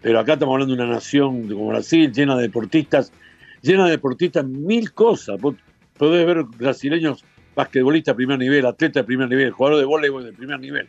Pero 0.00 0.20
acá 0.20 0.34
estamos 0.34 0.54
hablando 0.54 0.74
de 0.74 0.82
una 0.82 0.92
nación 0.92 1.48
como 1.48 1.68
Brasil, 1.68 2.12
llena 2.12 2.36
de 2.36 2.42
deportistas, 2.42 3.12
llena 3.62 3.84
de 3.84 3.92
deportistas, 3.92 4.44
mil 4.44 4.92
cosas. 4.92 5.40
podés 5.40 6.26
ver 6.26 6.44
brasileños, 6.44 7.24
basquetbolistas 7.54 8.14
de 8.14 8.16
primer 8.16 8.38
nivel, 8.38 8.66
atletas 8.66 9.02
de 9.02 9.04
primer 9.04 9.28
nivel, 9.28 9.50
jugadores 9.50 9.82
de 9.82 9.86
voleibol 9.86 10.24
de 10.24 10.32
primer 10.32 10.60
nivel. 10.60 10.86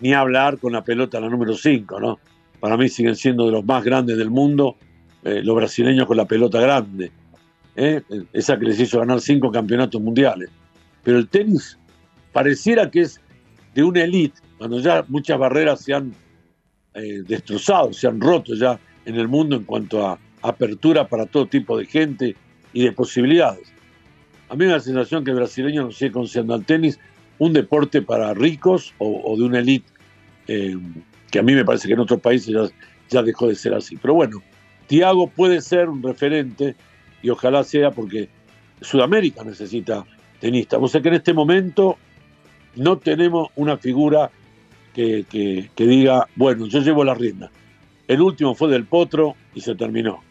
Ni 0.00 0.12
hablar 0.12 0.58
con 0.58 0.72
la 0.72 0.84
pelota 0.84 1.20
la 1.20 1.28
número 1.28 1.54
5, 1.54 2.00
¿no? 2.00 2.18
Para 2.60 2.76
mí 2.76 2.88
siguen 2.88 3.16
siendo 3.16 3.46
de 3.46 3.52
los 3.52 3.64
más 3.64 3.84
grandes 3.84 4.18
del 4.18 4.30
mundo 4.30 4.76
eh, 5.26 5.42
los 5.42 5.56
brasileños 5.56 6.06
con 6.06 6.16
la 6.16 6.24
pelota 6.24 6.60
grande. 6.60 7.10
¿eh? 7.74 8.00
Esa 8.32 8.58
que 8.58 8.66
les 8.66 8.78
hizo 8.78 9.00
ganar 9.00 9.20
cinco 9.20 9.50
campeonatos 9.50 10.00
mundiales. 10.00 10.50
Pero 11.02 11.18
el 11.18 11.28
tenis 11.28 11.78
pareciera 12.32 12.90
que 12.90 13.00
es 13.00 13.20
de 13.74 13.82
una 13.82 14.04
élite, 14.04 14.40
cuando 14.56 14.78
ya 14.80 15.04
muchas 15.08 15.38
barreras 15.38 15.82
se 15.82 15.94
han 15.94 16.14
eh, 16.94 17.22
destrozado, 17.26 17.92
se 17.92 18.06
han 18.06 18.20
roto 18.20 18.54
ya 18.54 18.78
en 19.04 19.16
el 19.16 19.28
mundo 19.28 19.56
en 19.56 19.64
cuanto 19.64 20.06
a 20.06 20.18
apertura 20.48 21.08
para 21.08 21.26
todo 21.26 21.46
tipo 21.46 21.78
de 21.78 21.86
gente 21.86 22.36
y 22.72 22.84
de 22.84 22.92
posibilidades. 22.92 23.72
A 24.48 24.54
mí 24.54 24.60
me 24.60 24.66
da 24.66 24.74
la 24.74 24.80
sensación 24.80 25.24
que 25.24 25.30
el 25.30 25.36
brasileño 25.36 25.84
no 25.84 25.92
sigue 25.92 26.12
considerando 26.12 26.54
al 26.54 26.64
tenis 26.64 26.98
un 27.38 27.52
deporte 27.52 28.02
para 28.02 28.32
ricos 28.34 28.94
o, 28.98 29.36
de 29.36 29.42
una 29.42 29.58
élite 29.58 29.90
eh, 30.48 30.76
que 31.30 31.38
a 31.40 31.42
mí 31.42 31.54
me 31.54 31.64
parece 31.64 31.88
que 31.88 31.94
en 31.94 32.00
otros 32.00 32.20
países 32.20 32.54
ya, 33.08 33.22
dejó 33.22 33.48
de 33.48 33.54
ser 33.54 33.74
así. 33.74 33.96
Pero 33.96 34.14
bueno, 34.14 34.42
Tiago 34.86 35.28
puede 35.28 35.60
ser 35.60 35.88
un 35.88 36.02
referente 36.02 36.76
y 37.22 37.30
ojalá 37.30 37.64
sea 37.64 37.90
porque 37.90 38.28
Sudamérica 38.80 39.42
necesita 39.42 40.06
tenistas. 40.40 40.78
O 40.80 40.88
sea 40.88 41.00
que 41.00 41.08
en 41.08 41.14
este 41.14 41.32
momento 41.32 41.96
no 42.76 42.98
tenemos 42.98 43.48
una 43.56 43.76
figura 43.76 44.30
que, 44.94 45.68
diga, 45.76 46.26
bueno, 46.36 46.66
yo 46.66 46.80
llevo 46.80 47.04
la 47.04 47.14
rienda. 47.14 47.50
El 48.08 48.22
último 48.22 48.54
fue 48.54 48.70
del 48.70 48.84
Potro 48.84 49.34
y 49.54 49.60
se 49.60 49.74
terminó. 49.74 50.22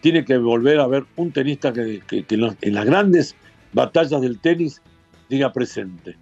Tiene 0.00 0.24
que 0.24 0.36
volver 0.38 0.80
a 0.80 0.84
haber 0.84 1.04
un 1.16 1.32
tenista 1.32 1.72
que, 1.72 2.02
en, 2.10 2.74
las 2.74 2.84
grandes 2.84 3.34
batallas 3.72 4.20
del 4.20 4.38
tenis 4.38 4.82
diga 5.28 5.52
presente. 5.52 6.16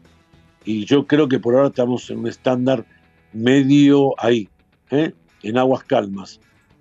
Y 0.65 0.85
yo 0.85 1.07
creo 1.07 1.29
que 1.29 1.39
por 1.39 1.55
ahora 1.55 1.69
estamos 1.69 2.09
en 2.11 2.21
un 2.21 2.29
estándar 2.29 2.85
medio 3.33 4.15
ahí, 4.19 4.49
¿eh? 4.91 5.13
en 5.43 5.59
aguas 5.59 5.85
calmas. 5.85 6.41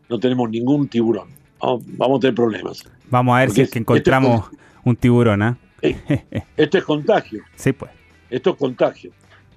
No 0.10 0.20
tenemos 0.20 0.50
ningún 0.50 0.88
tiburón. 0.88 1.30
Vamos, 1.60 2.18
a 2.18 2.20
tener 2.20 2.36
problemas. 2.36 2.84
Vamos 3.10 3.36
a 3.36 3.40
ver 3.40 3.52
si 3.52 3.62
es 3.62 3.72
que 3.72 3.80
encontramos 3.80 4.50
un 4.84 4.96
tiburón, 4.96 5.42
¿ah? 5.42 5.58
Esto 6.58 6.78
es 6.78 6.84
contagio. 6.84 7.42
Sí, 7.56 7.74
pues. 7.74 7.92
Esto 8.30 8.52
es 8.52 8.56
contagio. 8.58 9.12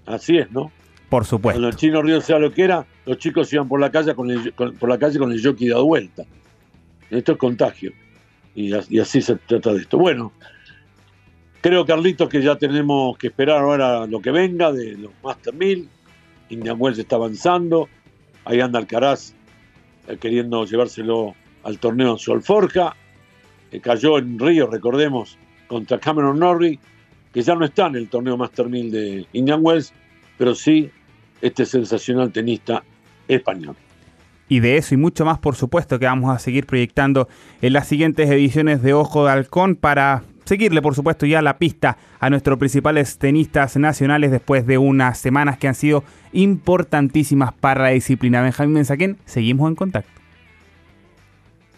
Así 0.07 0.38
es, 0.38 0.51
¿no? 0.51 0.70
Por 1.09 1.25
supuesto. 1.25 1.61
Cuando 1.61 1.68
el 1.68 1.77
chino 1.77 2.03
río 2.03 2.20
sea 2.20 2.38
lo 2.38 2.53
que 2.53 2.64
era, 2.64 2.87
los 3.05 3.18
chicos 3.18 3.53
iban 3.53 3.68
por 3.68 3.81
la 3.81 3.90
calle 3.90 4.14
con 4.14 4.31
el, 4.31 4.53
por 4.53 4.88
la 4.88 4.99
calle 4.99 5.18
con 5.18 5.33
el 5.33 5.42
jockey 5.42 5.68
dado 5.68 5.85
vuelta. 5.85 6.25
Esto 7.11 7.33
es 7.33 7.38
contagio. 7.38 7.92
Y, 8.55 8.73
así 8.73 9.21
se 9.21 9.37
trata 9.37 9.73
de 9.75 9.81
esto. 9.81 9.99
Bueno, 9.99 10.33
creo, 11.61 11.85
Carlitos, 11.85 12.29
que 12.29 12.42
ya 12.42 12.57
tenemos 12.57 13.19
que 13.19 13.29
esperar 13.29 13.59
ahora 13.59 14.07
lo 14.07 14.21
que 14.21 14.31
venga 14.31 14.73
de 14.73 14.97
los 14.97 15.12
Master 15.23 15.55
1000. 15.55 15.88
Indian 16.49 16.77
Wells 16.79 16.99
está 16.99 17.16
avanzando. 17.16 17.88
Ahí 18.45 18.61
anda 18.61 18.79
Alcaraz 18.79 19.35
eh, 20.09 20.16
queriendo 20.16 20.64
llevárselo 20.64 21.35
al 21.64 21.79
torneo 21.79 22.12
en 22.12 22.19
su 22.19 22.33
alforja. 22.33 22.97
que 23.71 23.81
cayó 23.81 24.19
en 24.19 24.38
Río, 24.38 24.69
recordemos, 24.69 25.37
contra 25.66 25.99
Cameron 25.99 26.38
Norrie, 26.38 26.79
que 27.35 27.42
ya 27.42 27.55
no 27.55 27.64
está 27.64 27.88
en 27.88 27.97
el 27.97 28.09
torneo 28.09 28.37
Master 28.37 28.69
1000 28.69 28.90
de 28.90 29.27
Indian 29.33 29.61
Wells 29.62 29.92
pero 30.37 30.55
sí 30.55 30.90
este 31.40 31.64
sensacional 31.64 32.33
tenista 32.33 32.83
español. 33.29 33.77
Y 34.48 34.61
de 34.61 34.76
eso 34.76 34.94
y 34.94 34.98
mucho 34.98 35.24
más, 35.24 35.38
por 35.38 35.56
supuesto, 35.56 35.98
que 35.98 36.06
vamos 36.06 36.35
a 36.35 36.38
seguir 36.38 36.66
proyectando 36.66 37.28
en 37.62 37.72
las 37.72 37.88
siguientes 37.88 38.30
ediciones 38.30 38.82
de 38.82 38.94
Ojo 38.94 39.24
de 39.24 39.32
Halcón 39.32 39.74
para 39.74 40.22
seguirle, 40.44 40.80
por 40.80 40.94
supuesto, 40.94 41.26
ya 41.26 41.42
la 41.42 41.59
pista 41.59 41.98
a 42.20 42.30
nuestros 42.30 42.59
principales 42.59 43.18
tenistas 43.18 43.76
nacionales 43.76 44.30
después 44.30 44.66
de 44.66 44.78
unas 44.78 45.18
semanas 45.18 45.59
que 45.59 45.68
han 45.68 45.74
sido 45.74 46.04
importantísimas 46.32 47.52
para 47.52 47.82
la 47.82 47.88
disciplina. 47.90 48.42
Benjamín 48.42 48.74
Mensaquén, 48.74 49.18
seguimos 49.24 49.68
en 49.68 49.74
contacto. 49.74 50.15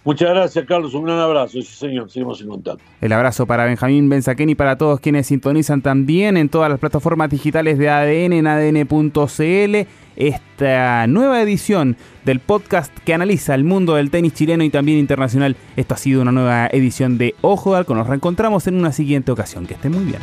Muchas 0.05 0.31
gracias, 0.31 0.65
Carlos. 0.65 0.95
Un 0.95 1.05
gran 1.05 1.19
abrazo. 1.19 1.53
Sí, 1.53 1.63
señor. 1.63 2.11
Seguimos 2.11 2.41
en 2.41 2.49
contacto. 2.49 2.83
El 3.01 3.13
abrazo 3.13 3.47
para 3.47 3.65
Benjamín 3.65 4.09
Benzaquén 4.09 4.49
y 4.49 4.55
para 4.55 4.79
todos 4.79 5.01
quienes 5.01 5.27
sintonizan 5.27 5.83
también 5.83 6.37
en 6.37 6.49
todas 6.49 6.71
las 6.71 6.79
plataformas 6.79 7.31
digitales 7.31 7.79
de 7.79 7.91
ADN 7.91 8.33
en 8.33 8.47
ADN.cl. 8.47 9.89
Esta 10.17 11.07
nueva 11.07 11.43
edición 11.43 11.97
del 12.25 12.41
podcast 12.41 12.97
que 13.05 13.15
analiza 13.15 13.55
el 13.55 13.65
mundo 13.65 13.95
del 13.95 14.11
tenis 14.11 14.35
chileno 14.35 14.65
y 14.65 14.71
también 14.71 14.99
internacional. 14.99 15.57
Esto 15.77 15.95
ha 15.95 15.99
sido 15.99 16.23
una 16.23 16.33
nueva 16.33 16.67
edición 16.69 17.19
de 17.19 17.35
Ojo 17.41 17.73
de 17.73 17.79
Alco. 17.79 17.95
Nos 17.95 18.07
reencontramos 18.07 18.67
en 18.67 18.77
una 18.77 18.93
siguiente 18.93 19.31
ocasión. 19.31 19.67
Que 19.67 19.75
estén 19.75 19.93
muy 19.93 20.05
bien. 20.05 20.21